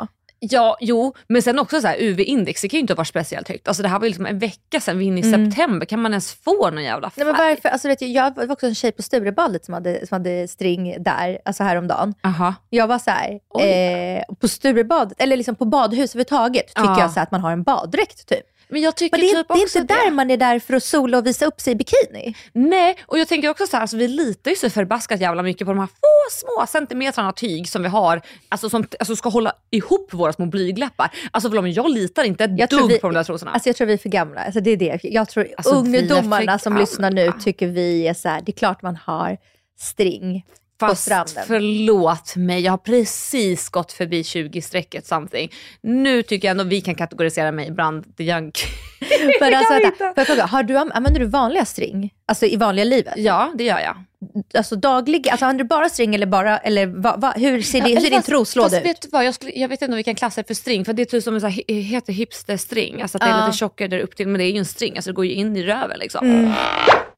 [0.51, 3.69] Ja, jo, men sen också så UV-index, det kan ju inte vara speciellt högt.
[3.69, 5.51] Alltså det här var ju liksom en vecka sedan, vi är inne i Mm.
[5.51, 5.87] september.
[5.87, 7.25] Kan man ens få någon jävla färg?
[7.25, 7.69] Nej, men varför?
[7.69, 10.97] Alltså, vet du, jag var också en tjej på Sturebadet som hade, som hade string
[11.03, 12.15] där, alltså häromdagen.
[12.25, 12.55] Aha.
[12.71, 13.31] Jag var så här,
[13.61, 17.01] eh, på Sturebadet, eller liksom på badhus överhuvudtaget, tycker Ja.
[17.01, 18.45] jag så att man har en baddräkt typ.
[18.69, 20.83] Men jag tycker Men det, typ det är inte där man är där för att
[20.85, 22.35] sola och visa upp sig i bikini.
[22.53, 25.67] Nej, och jag tänker också så här, alltså, vi litar ju så förbaskat jävla mycket
[25.67, 29.53] på de här få små centimetrarna tyg som vi har, alltså som alltså, ska hålla
[29.71, 31.11] ihop våra små blygläppar.
[31.31, 33.51] Alltså förlåt, men jag litar inte ett Jag dugg vi- på de där trosorna.
[33.51, 34.41] Alltså jag tror vi är för gamla.
[34.41, 34.99] Alltså det är det.
[35.03, 38.57] Jag tror Alltså, är ungdomarna som lyssnar nu tycker vi är så här, det är
[38.57, 39.37] klart man har
[39.81, 40.45] string
[40.81, 41.09] Fast
[41.47, 45.53] förlåt mig, jag har precis gått förbi 20-strecket something.
[45.81, 48.53] Nu tycker jag ändå vi kan kategorisera mig bland the young
[49.41, 52.11] Men alltså, vänta, får fråga, har du, använder du vanliga string?
[52.27, 53.15] Alltså i vanliga livet?
[53.17, 53.97] Ja, det gör jag.
[54.55, 57.89] Alltså daglig, alltså använder du bara string eller bara, eller va, va, hur ser, det,
[57.89, 58.87] hur ser din Fast- troslåda fast ut?
[58.87, 60.85] Vet du vad, jag, skulle, jag vet inte om vi kan klassa det för string,
[60.85, 63.03] för det är typ som en så här, he- heter hipsterstring.
[63.03, 63.47] Alltså att det är Ja.
[63.47, 65.33] lite tjockare där upp till, men det är ju en string, alltså det går ju
[65.33, 66.27] in i röven liksom.
[66.31, 66.53] Mm.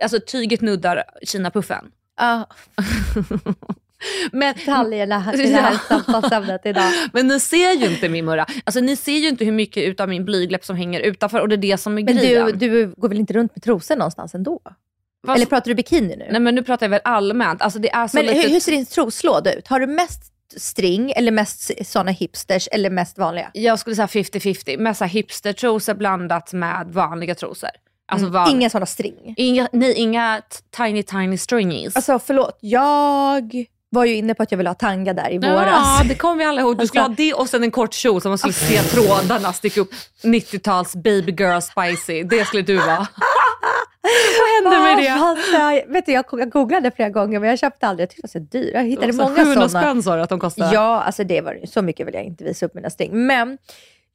[0.03, 1.85] Alltså tyget nuddar kinapuffen.
[2.17, 2.47] Ja,
[4.33, 6.93] Men, detaljerna i det här samtalsämnet idag.
[7.13, 8.47] men ni ser ju inte min murra.
[8.65, 11.55] Alltså ni ser ju inte hur mycket utav min blygläpp som hänger utanför och det
[11.55, 12.47] är det som är Men grejen.
[12.47, 14.61] du, du går väl inte runt med trosor någonstans ändå?
[15.27, 16.27] Fast- Eller pratar du bikini nu?
[16.31, 17.63] Nej men nu pratar jag väl allmänt.
[17.63, 18.39] Alltså det är så Men lite...
[18.41, 19.69] hur, hur ser din troslåda ut?
[19.69, 23.51] Har du mest string eller mest såna hipsters eller mest vanliga?
[23.53, 24.79] Jag skulle säga 50-50.
[24.79, 27.71] Med så här hipstertrosor blandat med vanliga trosor.
[28.09, 28.51] Alltså van...
[28.51, 29.35] Inga såna string?
[29.37, 30.43] Inga, nej, inga
[30.77, 31.97] tiny tiny stringies.
[31.97, 35.53] Alltså förlåt, jag var ju inne på att jag ville ha tanga där i Ja,
[35.53, 36.09] våras.
[36.09, 36.79] det kommer vi alla ihåg.
[36.79, 39.81] Du skulle ha det och sen en kort kjol som man skulle se trådarna sticka
[39.81, 39.91] upp.
[40.23, 42.23] 90-tals baby girl spicy.
[42.23, 43.07] Det skulle du vara.
[44.63, 45.09] Vad hände med det?
[45.13, 48.03] Alltså, vet du, jag, googlade flera gånger men jag köpte aldrig.
[48.03, 48.79] Jag tyckte det var så dyra.
[48.83, 49.69] Jag hittade Så många 700 sådana.
[49.87, 50.75] spänn sa du att de kostade.
[50.75, 53.27] Ja, alltså det var så mycket vill jag inte visa upp mina string.
[53.27, 53.59] Men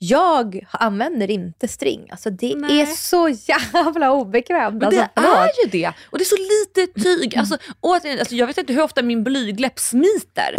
[0.03, 2.07] jag använder inte string.
[2.11, 2.81] Alltså det Nej.
[2.81, 4.83] är så jävla obekvämt.
[4.83, 5.35] Alltså, det förlåt.
[5.37, 5.91] är ju det.
[6.09, 7.37] Och det är så lite tyg.
[7.41, 10.55] Alltså, återigen, alltså, jag vet inte hur ofta min blygläpp smiter.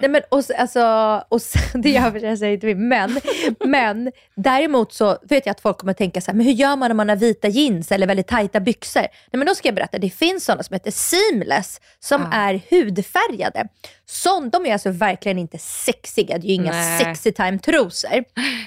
[0.00, 0.82] Nej, men, och, så- alltså,
[1.28, 1.40] och,
[1.82, 3.20] det gör jag säger inte vi, men,
[3.64, 6.90] men däremot så vet jag att folk kommer tänka så här, men hur gör man
[6.90, 9.00] om man har vita jeans eller väldigt tajta byxor?
[9.00, 12.38] Nej, men då ska jag berätta, det finns sådana som heter seamless som Ja.
[12.38, 13.68] är hudfärgade.
[14.12, 16.98] Sån, de är alltså verkligen inte sexiga, det är ju inga Nej.
[17.04, 18.24] sexy time trosor.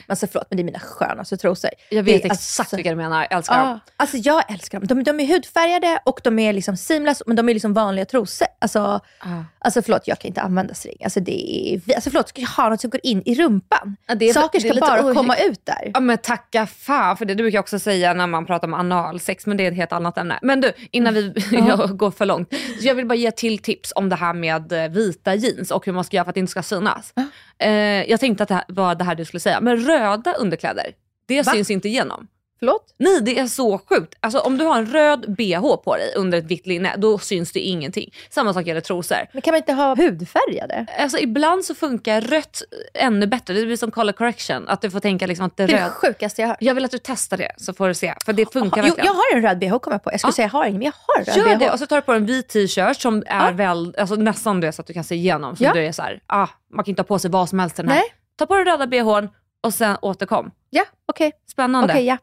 [0.08, 1.70] Alltså förlåt, men det är mina skönaste trosor.
[1.90, 3.22] Jag vet Det exakt alltså- vilka du menar.
[3.30, 3.68] Jag älskar dem.
[3.68, 4.88] Ja, alltså jag älskar dem.
[4.88, 8.48] De, de är hudfärgade och de är liksom seamless, men de är liksom vanliga trosor.
[8.62, 8.80] Alltså,
[9.24, 9.46] Ja.
[9.60, 10.98] alltså förlåt, jag kan inte använda string.
[11.04, 13.96] Alltså det är, alltså förlåt, ska jag ha något som går in i rumpan?
[14.16, 15.92] det är- Saker ska bara ohy- komma ut där.
[15.94, 17.34] Ja men tacka fan för det.
[17.34, 19.92] Det brukar jag också säga när man pratar om analsex men det är ett helt
[19.92, 20.40] annat ämne.
[20.42, 22.54] Men du, innan vi jag går för långt.
[22.54, 24.90] Så jag vill bara ge till tips om det här med eh,
[25.36, 27.14] vita jeans och hur man ska göra för att det inte ska synas.
[27.58, 27.70] Eh,
[28.10, 29.62] jag tänkte att det här var det här du skulle säga.
[29.62, 30.94] Men röda underkläder,
[31.28, 31.52] det Va?
[31.52, 32.28] syns inte igenom.
[32.60, 32.94] Förlåt?
[32.98, 34.16] Nej det är så sjukt.
[34.20, 37.52] Alltså om du har en röd bh på dig under ett vitt linne då syns
[37.52, 38.14] det ingenting.
[38.30, 39.18] Samma sak gäller trosor.
[39.34, 40.86] Men kan man inte ha hudfärgade?
[41.00, 42.62] Alltså ibland så funkar rött
[42.94, 43.54] ännu bättre.
[43.54, 44.68] Det blir som color correction.
[44.68, 45.92] Att du får tänka liksom att det är Det är det röd.
[45.92, 46.58] sjukaste jag har hört.
[46.62, 48.14] Jag vill att du testar det så får du se.
[48.26, 49.06] För det funkar Jo, verkligen.
[49.06, 50.12] jag har en röd bh kom jag på.
[50.12, 50.36] Jag skulle Ja.
[50.36, 51.66] säga jag har ingen, men jag har en röd Gör bh.
[51.66, 54.72] det och så tar du på en vit t-shirt som är väl, alltså nästan det
[54.72, 55.56] så att du kan se igenom.
[55.56, 55.74] Som Ja.
[55.74, 57.82] du är så här, ah, man kan inte ha på sig vad som helst i
[57.82, 57.98] den här.
[57.98, 58.14] Nej.
[58.38, 59.30] Ta på dig röda bhn
[59.66, 60.52] och sen återkom.
[60.70, 61.32] Ja, okej.
[61.52, 61.94] Spännande.
[61.94, 62.18] Okej, ja.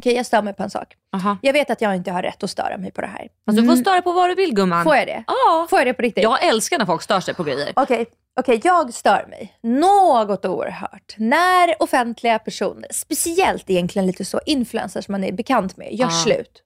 [0.00, 0.96] Okej, jag stör mig på en sak.
[1.16, 1.36] Aha.
[1.42, 3.28] Jag vet att jag inte har rätt att störa mig på det här.
[3.46, 4.84] Alltså, du får störa på vad du vill gumman.
[4.84, 5.24] Får jag det?
[5.26, 5.66] Ja.
[5.70, 6.22] Får jag det på riktigt?
[6.24, 7.72] Jag älskar när folk stör sig på grejer.
[7.76, 8.06] Okej,
[8.40, 15.24] okej, jag stör mig något oerhört när offentliga personer, speciellt egentligen lite så influencers man
[15.24, 16.10] är bekant med, gör Ja.
[16.10, 16.62] slut.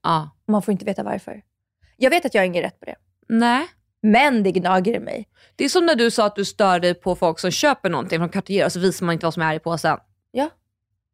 [0.47, 1.41] Och man får inte veta varför.
[1.97, 2.95] Jag vet att jag har ingen rätt på det.
[3.29, 3.67] Nej.
[4.03, 5.29] Men det gnager i mig.
[5.57, 8.19] Det är som när du sa att du stör dig på folk som köper någonting
[8.19, 9.99] från Cartier och så visar man inte vad som är i påsen.
[10.33, 10.51] Ja.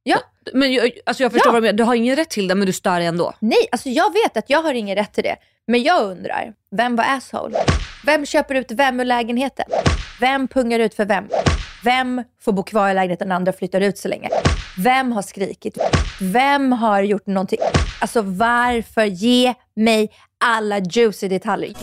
[0.03, 0.19] Ja.
[0.55, 1.53] Men jag, alltså jag förstår Ja.
[1.53, 1.77] vad du menar.
[1.77, 3.33] Du har ingen rätt till det men du stör dig ändå.
[3.41, 5.37] Nej, alltså jag vet att jag har ingen rätt till det.
[5.67, 7.59] Men jag undrar, vem var asshole?
[8.07, 9.67] Vem köper ut vem ur lägenheten?
[10.21, 11.25] Vem pungar ut för vem?
[11.85, 14.29] Vem får bo kvar i lägenheten när andra flyttar ut så länge?
[14.79, 15.79] Vem har skrikit?
[16.21, 17.59] Vem har gjort någonting?
[18.01, 19.05] Alltså varför?
[19.05, 20.11] Ge mig
[20.45, 21.77] alla juicy detaljer.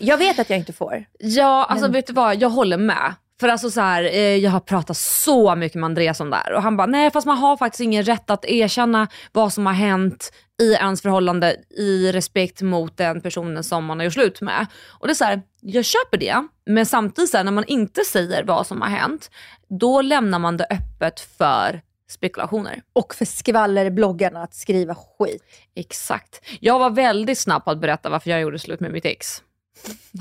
[0.00, 1.04] Jag vet att jag inte får.
[1.18, 3.14] Ja, alltså vet du vad, jag håller med.
[3.44, 6.52] För alltså så här, eh, jag har pratat så mycket med Andreas om det här
[6.52, 9.72] och han bara, nej fast man har faktiskt ingen rätt att erkänna vad som har
[9.72, 14.66] hänt i ens förhållande i respekt mot den personen som man har gjort slut med.
[14.90, 18.04] Och det är så här, jag köper det, men samtidigt så här, när man inte
[18.04, 19.30] säger vad som har hänt,
[19.68, 22.82] då lämnar man det öppet för spekulationer.
[22.92, 25.42] Och för skvallerbloggarna att skriva skit.
[25.74, 26.40] Exakt.
[26.60, 29.42] Jag var väldigt snabb på att berätta varför jag gjorde slut med mitt ex.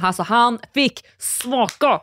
[0.01, 2.01] Alltså han fick smaka.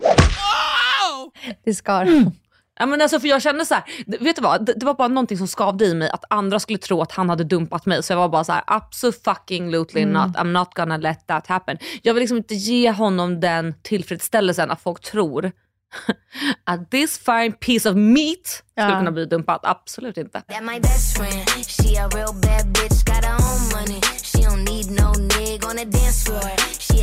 [1.65, 2.03] Det skar.
[2.03, 2.31] Mm.
[2.79, 3.85] Ja, men alltså, för jag kände så här,
[4.21, 4.67] vet du vad?
[4.67, 7.29] Det, det var bara någonting som skavde i mig att andra skulle tro att han
[7.29, 8.03] hade dumpat mig.
[8.03, 10.13] Så jag var bara så här, absolutely Mm.
[10.27, 10.37] not.
[10.37, 11.79] I'm not gonna let that happen.
[12.03, 15.53] Jag vill liksom inte ge honom den tillfredsställelsen att folk tror
[16.65, 18.99] att this fine piece of meat skulle Ja.
[18.99, 19.61] kunna bli dumpat.
[19.63, 20.41] Absolut inte.
[20.41, 21.47] That my best friend.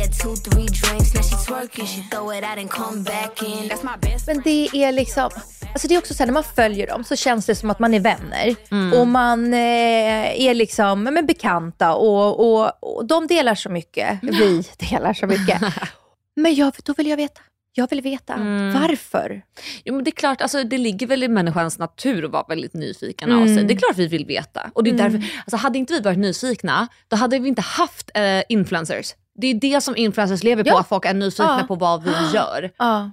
[0.08, 1.86] Had two, three drinks, now she twerking.
[1.86, 3.68] She throw it out and come back in.
[3.70, 5.30] That's my best Men det är liksom,
[5.72, 7.78] alltså det är också så här, när man följer dem så känns det som att
[7.78, 8.56] man är vänner.
[8.70, 9.00] Mm.
[9.00, 14.18] Och man eh, är liksom men bekanta och, och, och de delar så mycket.
[14.22, 15.60] Vi delar så mycket.
[16.36, 17.40] Men jag, då vill jag veta.
[17.74, 18.72] Jag vill veta Mm.
[18.82, 19.42] varför.
[19.84, 22.74] Jo, men det är klart, alltså, det ligger väl i människans natur att vara väldigt
[22.74, 23.54] nyfiken av Mm.
[23.54, 23.64] sig.
[23.64, 24.70] Det är klart vi vill veta.
[24.74, 25.12] Och det är Mm.
[25.12, 29.14] därför, alltså, hade inte vi varit nyfikna, då hade vi inte haft eh, influencers.
[29.40, 30.80] Det är det som influencers lever på, Ja.
[30.80, 31.66] att folk är nyfikna Ja.
[31.68, 32.70] på vad vi gör.
[32.78, 33.10] Ja.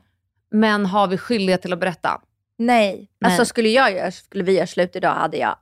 [0.52, 2.22] Men har vi skyldighet till att berätta?
[2.58, 3.10] Nej.
[3.20, 3.32] Nej.
[3.32, 5.56] Alltså skulle, jag göra, skulle vi göra slut idag hade jag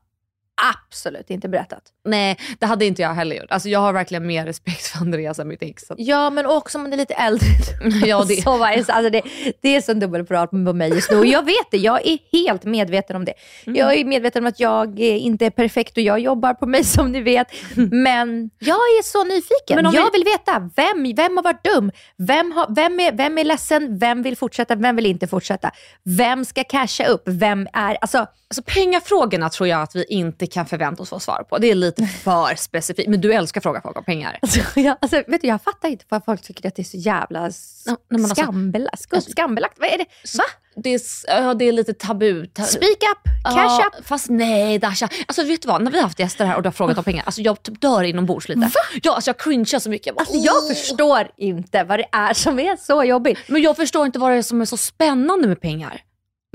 [0.88, 1.82] absolut inte berättat.
[2.06, 3.52] Nej, det hade inte jag heller gjort.
[3.52, 5.84] Alltså, jag har verkligen mer respekt för Andreas än mitt ex.
[5.88, 7.48] Så- Ja, men också om man är lite äldre.
[8.06, 9.22] Ja, det- så alltså det,
[9.62, 11.18] det är så dubbelprat på mig just nu.
[11.18, 13.34] Och jag vet det, jag är helt medveten om det.
[13.66, 13.80] Mm.
[13.80, 17.12] Jag är medveten om att jag inte är perfekt och jag jobbar på mig som
[17.12, 17.48] ni vet.
[17.92, 19.76] Men jag är så nyfiken.
[19.76, 21.92] Men om jag vi- vill veta, vem, vem har varit dum?
[22.18, 23.98] Vem, har, vem, är, vem är ledsen?
[24.00, 24.76] Vem vill fortsätta?
[24.76, 25.72] Vem vill inte fortsätta?
[26.04, 27.24] Vem ska casha upp?
[27.26, 27.98] Vem är...
[28.02, 31.58] Alltså, Alltså, pengafrågorna tror jag att vi inte kan förvänta oss få svar på.
[31.58, 33.10] Det är lite för specifikt.
[33.10, 34.40] Men du älskar att fråga folk om pengar.
[34.42, 36.98] alltså, jag, alltså, vet du, jag fattar inte varför folk tycker att det är så
[36.98, 37.96] jävla alltså-
[38.36, 39.32] skambelagt.
[39.32, 39.80] Skambelagt.
[39.80, 40.06] Vad är det?
[40.38, 40.44] Va?
[40.76, 42.46] Det är, ja, det är lite tabu.
[42.48, 44.06] Ta- Speak up, cash Ja, up.
[44.06, 45.10] Fast nej Dasha.
[45.28, 47.04] Alltså vet du vad, när vi har haft gäster här och du har frågat om
[47.04, 48.72] pengar, alltså jag typ dör inombords lite.
[49.04, 50.08] Ja, alltså jag cringear så mycket.
[50.08, 53.40] Jag bara, Alltså, jag förstår inte vad det är som är så jobbigt.
[53.48, 56.02] Men jag förstår inte vad det är som är så spännande med pengar.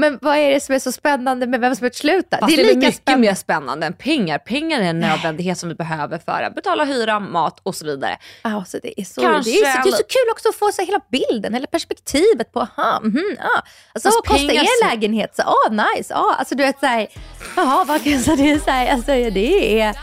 [0.01, 2.39] Men vad är det som är så spännande med vem som är slutar?
[2.39, 3.29] Fast Det är lika mycket spännande.
[3.29, 4.39] mer spännande än pengar.
[4.39, 8.19] Pengar är en nödvändighet som vi behöver för att betala hyra, mat och så vidare.
[8.43, 10.73] Alltså, det, är så, Kanske det, är så, det är så kul också att få
[10.73, 13.63] så hela bilden, hela perspektivet på, aha, mhm, ja.
[13.93, 15.37] Alltså vad kostar er lägenhet?
[15.37, 16.15] Så, ah, nice.
[16.15, 17.07] Ah, alltså du vet såhär,
[17.57, 19.97] jaha, vad kan så det är så här, alltså det är,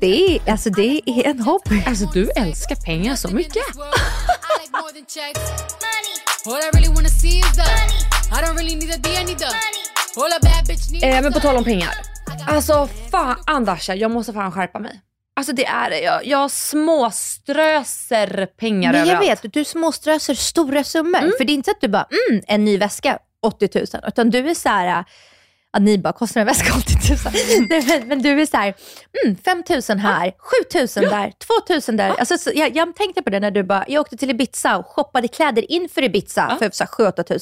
[0.00, 1.82] det är, alltså det är en hobby.
[1.86, 3.62] Alltså du älskar pengar så mycket.
[8.30, 8.90] Really need
[10.92, 11.04] need.
[11.04, 11.88] Eh, men på tal om pengar.
[12.46, 15.00] Alltså fan Dasha, jag måste fan skärpa mig.
[15.36, 16.00] Alltså det är det.
[16.00, 19.44] Jag, jag småströser pengar Men jag överallt.
[19.44, 21.32] vet, du småströsar stora summor.
[21.38, 23.86] För det är inte så att du bara, mm, en ny väska, 80 000.
[24.06, 25.04] Utan du är så här,
[25.72, 27.18] att ni bara, kostar en väska 80 000?
[27.70, 28.74] Nej, men, men du är så här,
[29.24, 31.32] mm, 5 000 här, 7 000 där,
[31.86, 32.08] 2 000 där.
[32.18, 34.86] Alltså, så, jag, jag tänkte på det när du bara, jag åkte till Ibiza och
[34.86, 37.38] shoppade kläder inför Ibiza för så här, 7 8 000.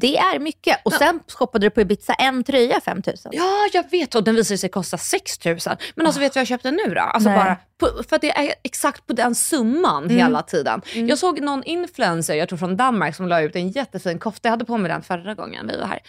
[0.00, 0.78] Det är mycket.
[0.84, 3.16] Och sen shoppade du på Ibiza en tröja 5 000.
[3.32, 4.14] Ja, jag vet.
[4.14, 5.58] Och den visade sig kosta 6 000.
[5.94, 7.00] Men alltså vet du vad jag köpte nu då?
[7.00, 7.38] Alltså Nej.
[7.38, 10.16] bara på, för att det är exakt på den summan Mm.
[10.16, 10.82] hela tiden.
[10.94, 14.48] Jag såg någon influencer, jag tror från Danmark, som la ut en jättefin kofta.
[14.48, 16.00] Jag hade på mig den förra gången vi var här.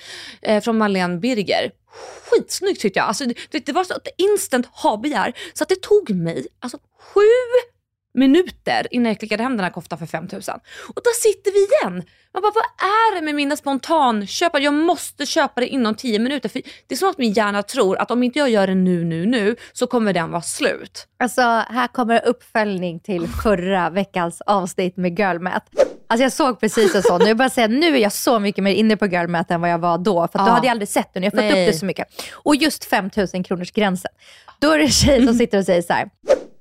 [0.41, 1.71] Eh, från Marlene Birger.
[2.31, 3.07] Skitsnyggt tyckte jag.
[3.07, 5.33] Alltså, det, det var så ett instant ha-begär.
[5.53, 6.77] Så att det tog mig alltså,
[7.13, 7.21] sju
[8.13, 10.55] minuter innan jag klickade hem den här koftan för 5000.
[10.95, 12.03] Och där sitter vi igen.
[12.33, 14.59] Man bara, vad är det med mina spontanköp?
[14.59, 16.49] Jag måste köpa det inom 10 minuter.
[16.49, 19.03] För det är som att min hjärna tror att om inte jag gör det nu,
[19.03, 21.07] nu, nu så kommer den vara slut.
[21.19, 25.65] Alltså, här kommer uppföljning till förra veckans avsnitt med Girl Math.
[26.11, 27.21] Alltså jag såg precis en sån.
[27.27, 29.69] Jag bara säga, nu är jag så mycket mer inne på Girl Math än vad
[29.71, 30.13] jag var då.
[30.13, 30.53] För att då Ja.
[30.55, 31.23] hade jag aldrig sett den.
[31.23, 31.67] Jag har fått Nej.
[31.67, 32.07] upp det så mycket.
[32.33, 34.11] Och just 5 000 kronors gränsen.
[34.59, 36.09] Då är det en tjej som sitter och säger så här.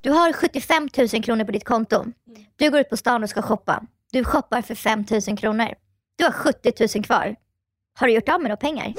[0.00, 2.04] Du har 75 000 kronor på ditt konto.
[2.56, 3.82] Du går ut på stan och ska shoppa.
[4.12, 5.68] Du shoppar för 5 000 kronor.
[6.16, 7.36] Du har 70 000 kvar.
[7.98, 8.94] Har du gjort av med några pengar?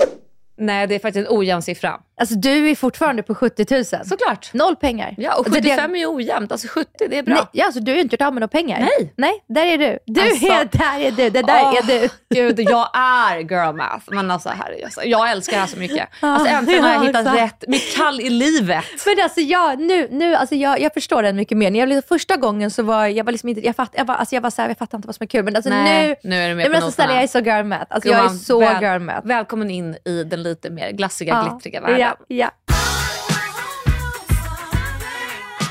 [0.58, 2.02] Nej, det är faktiskt en ojämn siffra.
[2.20, 3.86] Alltså du är fortfarande på 70 000.
[3.86, 4.54] Såklart.
[4.54, 5.14] Noll pengar.
[5.18, 6.52] Ja, och Alltså, 75 det- är ju ojämnt.
[6.52, 7.34] Alltså 70, det är bra.
[7.36, 8.80] Nej, ja, alltså du har inte gjort av med några pengar.
[8.80, 9.14] Nej.
[9.18, 10.00] Nej, där är du.
[10.06, 11.30] Du Alltså- är, där är du.
[11.30, 12.10] Det där Åh, är du.
[12.36, 14.04] Gud, jag är girl math.
[14.08, 16.10] Men alltså, herre, alltså, jag älskar det här så mycket.
[16.20, 17.38] Alltså, Ja, äntligen har jag ja, hittat exakt.
[17.42, 18.86] rätt, mitt kall i livet.
[19.06, 21.72] Men alltså jag, nu, nu, alltså jag, jag förstår den mycket mer.
[21.72, 24.16] När jag, liksom, första gången så var jag var liksom inte, jag, fatt, jag, var,
[24.16, 25.44] alltså jag var så här, jag fattar inte vad som är kul.
[25.46, 27.64] Men alltså Nej, nu, nu är du med på men alltså, jag är så girl
[27.66, 27.86] math.
[27.90, 29.28] Alltså jag är så väl- girl math.
[29.28, 32.00] Välkommen in i den lite mer glassiga, Ja, glittriga världen.
[32.00, 32.52] Ja, ja.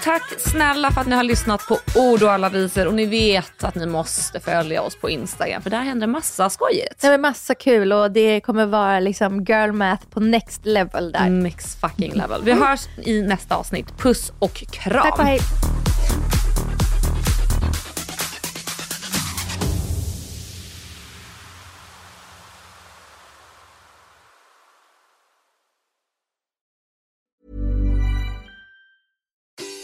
[0.05, 3.65] Tack snälla för att ni har lyssnat på Ord och alla visor och ni vet
[3.65, 7.01] att ni måste följa oss på Instagram för där händer massa skojigt.
[7.01, 11.29] Det var massa kul och det kommer vara liksom girl math på next level där.
[11.29, 12.43] Next fucking level.
[12.45, 13.99] Vi hörs i nästa avsnitt.
[13.99, 15.03] Puss och kram.
[15.03, 15.41] Tack och hej.